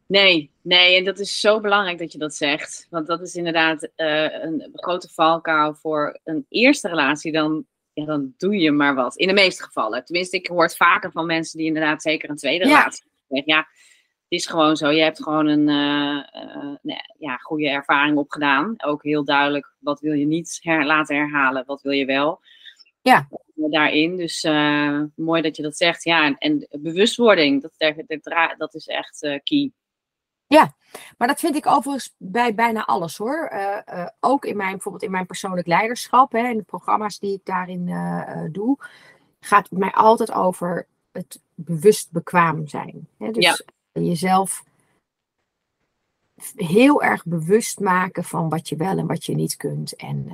Nee, 0.07 0.51
nee, 0.63 0.97
en 0.97 1.05
dat 1.05 1.19
is 1.19 1.41
zo 1.41 1.61
belangrijk 1.61 1.99
dat 1.99 2.13
je 2.13 2.19
dat 2.19 2.35
zegt. 2.35 2.87
Want 2.91 3.07
dat 3.07 3.21
is 3.21 3.35
inderdaad 3.35 3.89
eh, 3.95 4.43
een 4.43 4.69
grote 4.75 5.09
valkuil 5.09 5.75
voor 5.75 6.19
een 6.25 6.47
eerste 6.49 6.89
relatie. 6.89 7.33
Dan, 7.33 7.67
ja, 7.93 8.05
dan 8.05 8.35
doe 8.37 8.57
je 8.57 8.71
maar 8.71 8.95
wat. 8.95 9.17
In 9.17 9.27
de 9.29 9.35
meeste 9.35 9.63
gevallen. 9.63 10.05
Tenminste, 10.05 10.37
ik 10.37 10.47
hoor 10.47 10.63
het 10.63 10.77
vaker 10.77 11.11
van 11.11 11.27
mensen 11.27 11.59
die 11.59 11.67
inderdaad 11.67 12.03
zeker 12.03 12.31
een 12.31 12.37
tweede 12.37 12.65
Ja. 12.69 12.79
relatie 12.79 13.05
zeggen. 13.29 13.53
Ja, 13.53 13.59
het 13.59 13.67
is 14.29 14.47
gewoon 14.47 14.77
zo. 14.77 14.91
Je 14.91 15.03
hebt 15.03 15.23
gewoon 15.23 15.47
een 15.47 15.69
eh, 15.69 16.43
eh, 16.43 16.75
nee, 16.83 17.01
ja, 17.19 17.37
goede 17.37 17.69
ervaring 17.69 18.17
opgedaan. 18.17 18.75
Ook 18.85 19.03
heel 19.03 19.25
duidelijk, 19.25 19.75
wat 19.79 20.01
wil 20.01 20.13
je 20.13 20.27
niet 20.27 20.59
her- 20.63 20.87
laten 20.87 21.17
herhalen, 21.17 21.65
wat 21.67 21.83
wil 21.83 21.93
je 21.93 22.05
wel. 22.05 22.41
Ja. 23.03 23.29
Daarin, 23.55 24.17
dus 24.17 24.43
mooi 25.15 25.43
dat 25.43 25.57
je 25.57 25.63
dat 25.63 25.77
zegt. 25.77 26.05
Ja, 26.05 26.25
en, 26.25 26.39
en 26.39 26.69
bewustwording, 26.71 27.63
dat, 27.63 27.95
dat, 28.59 28.75
is 28.75 28.87
echt 28.87 29.41
key. 29.45 29.71
Maar 31.19 31.29
dat 31.29 31.41
vind 31.41 31.57
ik 31.57 31.67
overigens 31.67 32.15
bij 32.19 32.55
bijna 32.55 32.85
alles 32.85 33.17
hoor. 33.17 33.47
Eh, 33.47 33.79
eh, 34.03 34.09
ook 34.21 34.45
in 34.45 34.57
mijn, 34.57 34.71
bijvoorbeeld 34.71 35.03
in 35.05 35.11
mijn 35.11 35.27
persoonlijk 35.27 35.67
leiderschap 35.67 36.33
hè, 36.33 36.39
en 36.39 36.57
de 36.57 36.63
programma's 36.63 37.19
die 37.19 37.33
ik 37.33 37.45
daarin 37.45 37.89
eh, 37.89 38.45
doe, 38.51 38.79
gaat 39.41 39.69
het 39.71 39.79
mij 39.79 39.93
altijd 39.93 40.33
over 40.33 40.87
het 41.13 41.41
bewust 41.55 42.11
bekwaam 42.11 42.69
zijn. 42.69 43.09
Hè? 43.19 43.31
Dus 43.31 43.63
jezelf 43.93 44.65
heel 46.55 47.03
erg 47.03 47.25
bewust 47.25 47.81
maken 47.81 48.25
van 48.25 48.49
wat 48.49 48.69
je 48.69 48.77
wel 48.77 48.99
en 48.99 49.07
wat 49.07 49.25
je 49.25 49.35
niet 49.35 49.57
kunt. 49.57 49.97
En, 49.97 50.29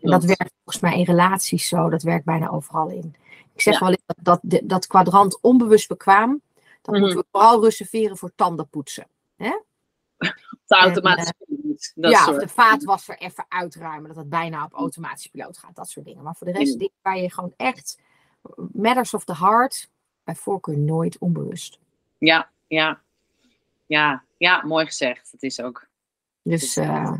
en 0.00 0.10
dat 0.10 0.24
werkt 0.24 0.52
volgens 0.64 0.84
mij 0.84 0.98
in 0.98 1.04
relaties 1.04 1.68
zo, 1.68 1.88
dat 1.90 2.02
werkt 2.02 2.24
bijna 2.24 2.48
overal 2.48 2.88
in. 2.88 3.14
Ik 3.54 3.60
zeg 3.60 3.74
Ja. 3.74 3.80
wel 3.80 3.88
eens 3.88 4.02
dat, 4.06 4.38
dat, 4.42 4.60
dat 4.68 4.86
kwadrant 4.86 5.40
onbewust 5.40 5.88
bekwaam, 5.88 6.40
dat 6.82 6.94
Mhm. 6.94 7.00
moeten 7.00 7.18
we 7.18 7.26
vooral 7.30 7.64
reserveren 7.64 8.16
voor 8.16 8.32
tandenpoetsen. 8.34 9.06
De 10.66 10.76
automatische 10.76 11.34
piloot, 11.46 11.92
dat 11.94 12.10
ja, 12.10 12.24
soort. 12.24 12.36
of 12.36 12.42
de 12.42 12.48
vaatwasser 12.48 13.18
even 13.18 13.44
uitruimen, 13.48 14.08
dat 14.08 14.16
het 14.16 14.28
bijna 14.28 14.64
op 14.64 14.72
automatische 14.72 15.30
piloot 15.30 15.58
gaat, 15.58 15.74
dat 15.74 15.88
soort 15.88 16.06
dingen. 16.06 16.22
Maar 16.22 16.34
voor 16.36 16.46
de 16.46 16.52
rest, 16.52 16.72
Mm. 16.72 16.78
dingen 16.78 16.94
waar 17.02 17.18
je 17.18 17.30
gewoon 17.30 17.54
echt, 17.56 17.98
matters 18.72 19.14
of 19.14 19.24
the 19.24 19.36
heart, 19.36 19.90
bij 20.24 20.34
voorkeur 20.34 20.78
nooit 20.78 21.18
onbewust. 21.18 21.78
Ja, 22.18 22.50
ja. 22.66 23.00
Ja, 23.86 24.24
ja, 24.36 24.62
mooi 24.66 24.86
gezegd. 24.86 25.32
Dat 25.32 25.42
is 25.42 25.60
ook. 25.60 25.86
Dus, 26.42 26.60
Dus, 26.60 26.76
eh, 26.76 27.12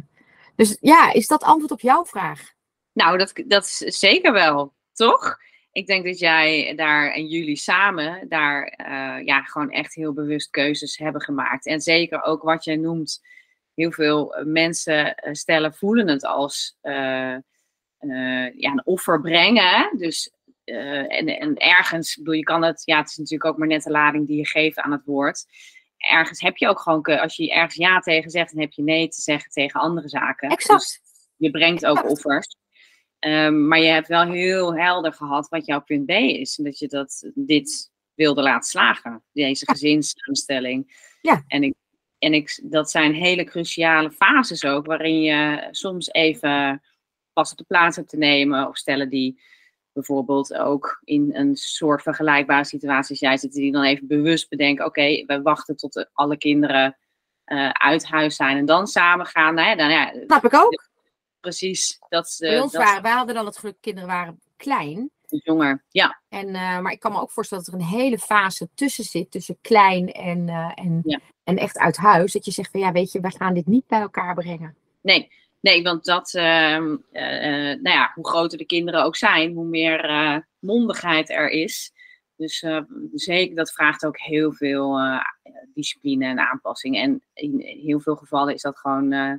dus 0.54 0.76
ja, 0.80 1.12
is 1.12 1.26
dat 1.26 1.42
antwoord 1.42 1.70
op 1.70 1.80
jouw 1.80 2.04
vraag? 2.04 2.52
Nou, 2.92 3.18
dat, 3.18 3.32
dat 3.46 3.64
is 3.64 3.98
zeker 3.98 4.32
wel, 4.32 4.72
toch? 4.92 5.38
Ik 5.72 5.86
denk 5.86 6.04
dat 6.04 6.18
jij 6.18 6.74
daar 6.76 7.12
en 7.12 7.26
jullie 7.26 7.56
samen 7.56 8.28
daar 8.28 8.64
eh, 8.64 9.24
ja, 9.24 9.42
gewoon 9.42 9.70
echt 9.70 9.94
heel 9.94 10.12
bewust 10.12 10.50
keuzes 10.50 10.98
hebben 10.98 11.20
gemaakt. 11.20 11.66
En 11.66 11.80
zeker 11.80 12.22
ook 12.22 12.42
wat 12.42 12.64
jij 12.64 12.76
noemt, 12.76 13.20
heel 13.74 13.92
veel 13.92 14.34
eh, 14.34 14.44
mensen 14.44 15.14
eh, 15.14 15.32
stellen, 15.32 15.74
voelen 15.74 16.08
het 16.08 16.24
als 16.24 16.78
ja, 16.82 17.42
een 18.72 18.86
offer 18.86 19.20
brengen. 19.20 19.98
Dus 19.98 20.32
en, 20.64 21.26
en 21.38 21.56
ergens, 21.56 22.16
bedoel, 22.16 22.34
je 22.34 22.42
kan 22.42 22.62
het, 22.62 22.82
ja, 22.84 22.98
het 22.98 23.08
is 23.08 23.16
natuurlijk 23.16 23.50
ook 23.50 23.58
maar 23.58 23.68
net 23.68 23.82
de 23.82 23.90
lading 23.90 24.26
die 24.26 24.36
je 24.36 24.46
geeft 24.46 24.78
aan 24.78 24.92
het 24.92 25.04
woord. 25.04 25.44
Ergens 25.96 26.40
heb 26.40 26.56
je 26.56 26.68
ook 26.68 26.80
gewoon, 26.80 27.02
als 27.02 27.36
je 27.36 27.52
ergens 27.52 27.74
ja 27.74 28.00
tegen 28.00 28.30
zegt, 28.30 28.52
dan 28.52 28.60
heb 28.60 28.72
je 28.72 28.82
nee 28.82 29.08
te 29.08 29.20
zeggen 29.20 29.50
tegen 29.50 29.80
andere 29.80 30.08
zaken. 30.08 30.48
Dus 30.48 30.58
Exact. 30.58 31.00
je 31.36 31.50
brengt 31.50 31.86
ook 31.86 32.10
offers. 32.10 32.56
Ehm, 33.20 33.66
maar 33.66 33.78
je 33.80 33.90
hebt 33.90 34.08
wel 34.08 34.30
heel 34.30 34.76
helder 34.76 35.12
gehad 35.12 35.48
wat 35.48 35.66
jouw 35.66 35.80
punt 35.80 36.06
B 36.06 36.10
is. 36.10 36.58
En 36.58 36.64
dat 36.64 36.78
je 36.78 36.88
dat, 36.88 37.30
dit 37.34 37.90
wilde 38.14 38.42
laten 38.42 38.68
slagen. 38.68 39.22
Deze 39.32 39.64
gezinssamenstelling. 39.70 41.08
Ja. 41.20 41.44
En, 41.46 41.62
ik, 41.62 41.74
en 42.18 42.34
ik, 42.34 42.60
dat 42.62 42.90
zijn 42.90 43.14
hele 43.14 43.44
cruciale 43.44 44.10
fases 44.10 44.64
ook. 44.64 44.86
Waarin 44.86 45.22
je 45.22 45.68
soms 45.70 46.12
even 46.12 46.82
pas 47.32 47.50
op 47.50 47.58
de 47.58 47.64
plaats 47.64 47.96
hebt 47.96 48.08
te 48.08 48.16
nemen. 48.16 48.68
Of 48.68 48.76
stellen 48.76 49.08
die 49.08 49.40
bijvoorbeeld 49.92 50.54
ook 50.54 51.00
in 51.04 51.30
een 51.34 51.56
soort 51.56 52.02
vergelijkbare 52.02 52.64
situatie 52.64 53.10
als 53.10 53.20
jij 53.20 53.36
zit. 53.36 53.52
Die 53.52 53.72
dan 53.72 53.84
even 53.84 54.06
bewust 54.06 54.48
bedenken. 54.48 54.84
Oké, 54.84 55.24
we 55.26 55.40
wachten 55.42 55.76
tot 55.76 56.08
alle 56.12 56.36
kinderen 56.36 56.96
eh, 57.44 57.70
uit 57.70 58.06
huis 58.06 58.36
zijn. 58.36 58.56
En 58.56 58.66
dan 58.66 58.86
samen 58.86 59.26
gaan. 59.26 59.54
Nou 59.54 59.68
ja, 59.68 59.76
dan, 59.76 59.90
ja, 59.90 60.12
Snap 60.26 60.44
ik 60.44 60.54
ook. 60.54 60.89
Precies. 61.40 61.98
Dat 62.08 62.26
is 62.26 62.36
Bij 62.38 62.60
ons 62.60 62.72
dat 62.72 62.82
waren, 62.82 63.02
wij 63.02 63.12
hadden 63.12 63.34
dan 63.34 63.46
het 63.46 63.58
geluk, 63.58 63.76
kinderen 63.80 64.08
waren 64.08 64.40
klein. 64.56 65.10
jonger. 65.26 65.84
Ja, 65.88 66.20
En, 66.28 66.46
eh, 66.46 66.78
maar 66.80 66.92
ik 66.92 67.00
kan 67.00 67.12
me 67.12 67.20
ook 67.20 67.30
voorstellen 67.30 67.64
dat 67.64 67.74
er 67.74 67.80
een 67.80 67.86
hele 67.86 68.18
fase 68.18 68.68
tussen 68.74 69.04
zit, 69.04 69.30
tussen 69.30 69.58
klein 69.60 70.12
en, 70.12 70.48
eh, 70.48 70.72
en, 70.74 71.00
Ja. 71.04 71.20
en 71.44 71.56
echt 71.58 71.78
uit 71.78 71.96
huis. 71.96 72.32
Dat 72.32 72.44
je 72.44 72.50
zegt 72.50 72.70
van 72.70 72.80
ja, 72.80 72.92
weet 72.92 73.12
je, 73.12 73.20
wij 73.20 73.30
gaan 73.30 73.54
dit 73.54 73.66
niet 73.66 73.86
bij 73.86 74.00
elkaar 74.00 74.34
brengen. 74.34 74.76
nee. 75.00 75.38
Nee, 75.60 75.82
want 75.82 76.04
dat, 76.04 76.34
ehm, 76.34 76.96
eh, 77.12 77.22
nou 77.82 77.88
ja, 77.96 78.12
hoe 78.14 78.28
groter 78.28 78.58
de 78.58 78.64
kinderen 78.64 79.04
ook 79.04 79.16
zijn, 79.16 79.52
hoe 79.52 79.64
meer 79.66 80.46
mondigheid 80.58 81.30
er 81.30 81.48
is. 81.50 81.92
Dus 82.36 82.64
zeker, 83.12 83.56
dat 83.56 83.72
vraagt 83.72 84.04
ook 84.06 84.18
heel 84.18 84.52
veel 84.52 84.98
discipline 85.74 86.24
en 86.26 86.48
aanpassing. 86.48 86.96
En 86.96 87.22
in 87.34 87.60
heel 87.60 88.00
veel 88.00 88.16
gevallen 88.16 88.54
is 88.54 88.62
dat 88.62 88.78
gewoon 88.78 89.12
eh, 89.12 89.34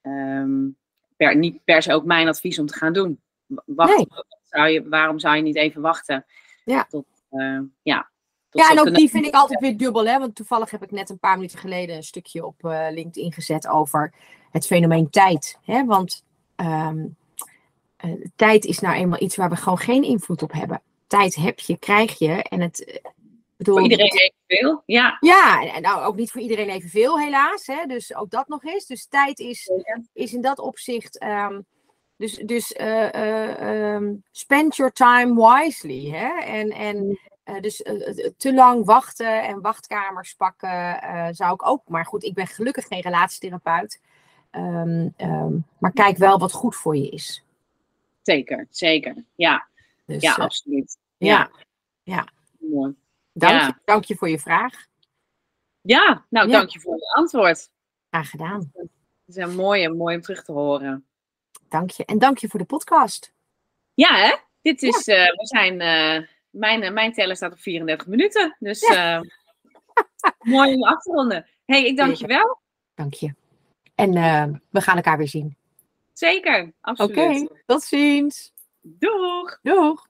ehm, 0.00 0.68
per, 1.16 1.36
niet 1.36 1.64
per 1.64 1.82
se 1.82 1.92
ook 1.92 2.04
mijn 2.04 2.28
advies 2.28 2.58
om 2.58 2.66
te 2.66 2.74
gaan 2.74 2.92
doen. 2.92 3.20
Wacht, 3.64 3.96
Nee. 3.96 4.06
zou 4.42 4.68
je, 4.68 4.88
waarom 4.88 5.18
zou 5.18 5.36
je 5.36 5.42
niet 5.42 5.56
even 5.56 5.80
wachten? 5.80 6.24
Ja. 6.64 6.84
Tot, 6.84 7.06
eh, 7.30 7.60
ja, 7.82 8.10
tot 8.48 8.60
Ja, 8.60 8.70
en 8.70 8.80
ook 8.80 8.94
die 8.94 9.10
vind 9.10 9.26
ik 9.26 9.34
altijd 9.34 9.60
weer 9.60 9.76
dubbel. 9.76 10.06
Hè? 10.06 10.18
Want 10.18 10.34
toevallig 10.34 10.70
heb 10.70 10.82
ik 10.82 10.90
net 10.90 11.10
een 11.10 11.18
paar 11.18 11.36
minuten 11.36 11.58
geleden 11.58 11.96
een 11.96 12.02
stukje 12.02 12.46
op 12.46 12.64
eh, 12.64 12.86
LinkedIn 12.90 13.32
gezet 13.32 13.68
over 13.68 14.12
het 14.50 14.66
fenomeen 14.66 15.10
tijd. 15.10 15.58
Hè? 15.64 15.84
Want 15.84 16.24
ehm, 16.56 17.06
eh, 17.96 18.10
tijd 18.36 18.64
is 18.64 18.78
nou 18.78 18.94
eenmaal 18.94 19.22
iets 19.22 19.36
waar 19.36 19.50
we 19.50 19.56
gewoon 19.56 19.78
geen 19.78 20.02
invloed 20.02 20.42
op 20.42 20.52
hebben. 20.52 20.82
Tijd 21.06 21.34
heb 21.34 21.58
je, 21.58 21.76
krijg 21.76 22.18
je. 22.18 22.42
En 22.42 22.60
het, 22.60 23.00
bedoel, 23.56 23.74
Voor 23.74 23.82
iedereen 23.82 24.32
evenveel. 24.46 24.82
Ja, 24.86 25.16
Ja, 25.20 25.74
en 25.74 25.82
nou 25.82 26.04
ook 26.04 26.16
niet 26.16 26.30
voor 26.30 26.40
iedereen 26.40 26.68
evenveel, 26.68 27.20
helaas. 27.20 27.66
Hè? 27.66 27.86
Dus 27.86 28.14
ook 28.14 28.30
dat 28.30 28.48
nog 28.48 28.64
eens. 28.64 28.86
Dus 28.86 29.06
tijd 29.06 29.38
is, 29.38 29.70
is 30.12 30.32
in 30.32 30.40
dat 30.40 30.58
opzicht. 30.58 31.18
ehm, 31.18 31.60
dus 32.16 32.34
dus 32.36 32.72
eh, 32.72 33.14
eh, 33.14 33.94
ehm, 33.94 34.14
spend 34.30 34.76
your 34.76 34.92
time 34.92 35.48
wisely. 35.48 36.10
Hè? 36.10 36.40
En, 36.40 36.70
en 36.70 37.18
dus 37.60 37.82
eh, 37.82 38.24
eh, 38.24 38.32
te 38.36 38.54
lang 38.54 38.84
wachten 38.84 39.42
en 39.42 39.60
wachtkamers 39.60 40.34
pakken 40.34 40.98
zou 41.34 41.54
ik 41.54 41.66
ook. 41.66 41.82
Maar 41.88 42.06
goed, 42.06 42.24
ik 42.24 42.34
ben 42.34 42.46
gelukkig 42.46 42.86
geen 42.86 43.00
relatietherapeut. 43.00 44.00
Ehm, 44.50 45.08
maar 45.78 45.92
kijk 45.92 46.16
wel 46.16 46.38
wat 46.38 46.52
goed 46.52 46.76
voor 46.76 46.96
je 46.96 47.08
is. 47.08 47.44
zeker, 48.22 48.66
zeker. 48.70 49.24
Ja, 49.34 49.66
Dus, 50.06 50.22
ja 50.22 50.34
absoluut. 50.34 50.98
ja. 52.02 52.28
Mooi. 52.58 52.94
Dank, 53.34 53.60
Ja. 53.60 53.66
je, 53.66 53.74
dank 53.84 54.04
je 54.04 54.16
voor 54.16 54.28
je 54.28 54.38
vraag. 54.38 54.86
Ja, 55.80 56.24
nou, 56.30 56.48
Ja. 56.48 56.52
dank 56.58 56.68
je 56.70 56.80
voor 56.80 56.96
je 56.96 57.14
antwoord. 57.16 57.70
Graag 58.10 58.30
gedaan. 58.30 58.70
Het 58.74 58.88
is 59.26 59.36
een 59.36 59.54
mooie, 59.54 59.88
mooi 59.94 60.16
om 60.16 60.22
terug 60.22 60.44
te 60.44 60.52
horen. 60.52 61.06
Dank 61.68 61.90
je. 61.90 62.04
En 62.04 62.18
dank 62.18 62.38
je 62.38 62.48
voor 62.48 62.60
de 62.60 62.66
podcast. 62.66 63.32
Ja, 63.94 64.14
hè? 64.16 64.36
Dit 64.62 64.82
is, 64.82 65.06
eh, 65.08 65.24
we 65.24 65.46
zijn, 65.46 65.80
eh, 65.80 66.28
mijn, 66.50 66.82
eh, 66.82 66.92
mijn 66.92 67.12
teller 67.12 67.36
staat 67.36 67.52
op 67.52 67.58
34 67.58 68.06
minuten. 68.06 68.56
Dus 68.58 68.82
eh, 68.82 69.20
mooi 70.38 70.74
om 70.74 70.82
af 70.84 71.02
te 71.02 71.12
ronden. 71.12 71.46
hey, 71.64 71.86
ik 71.86 71.96
dank 71.96 72.14
je 72.14 72.26
wel. 72.26 72.60
Dank 72.94 73.14
je. 73.14 73.34
En 73.94 74.14
eh, 74.16 74.46
we 74.70 74.80
gaan 74.80 74.96
elkaar 74.96 75.18
weer 75.18 75.28
zien. 75.28 75.56
Zeker, 76.12 76.60
Oké, 76.62 76.72
absoluut. 76.80 77.62
tot 77.66 77.82
ziens. 77.82 78.52
Doeg! 78.80 79.58
Doeg. 79.62 80.06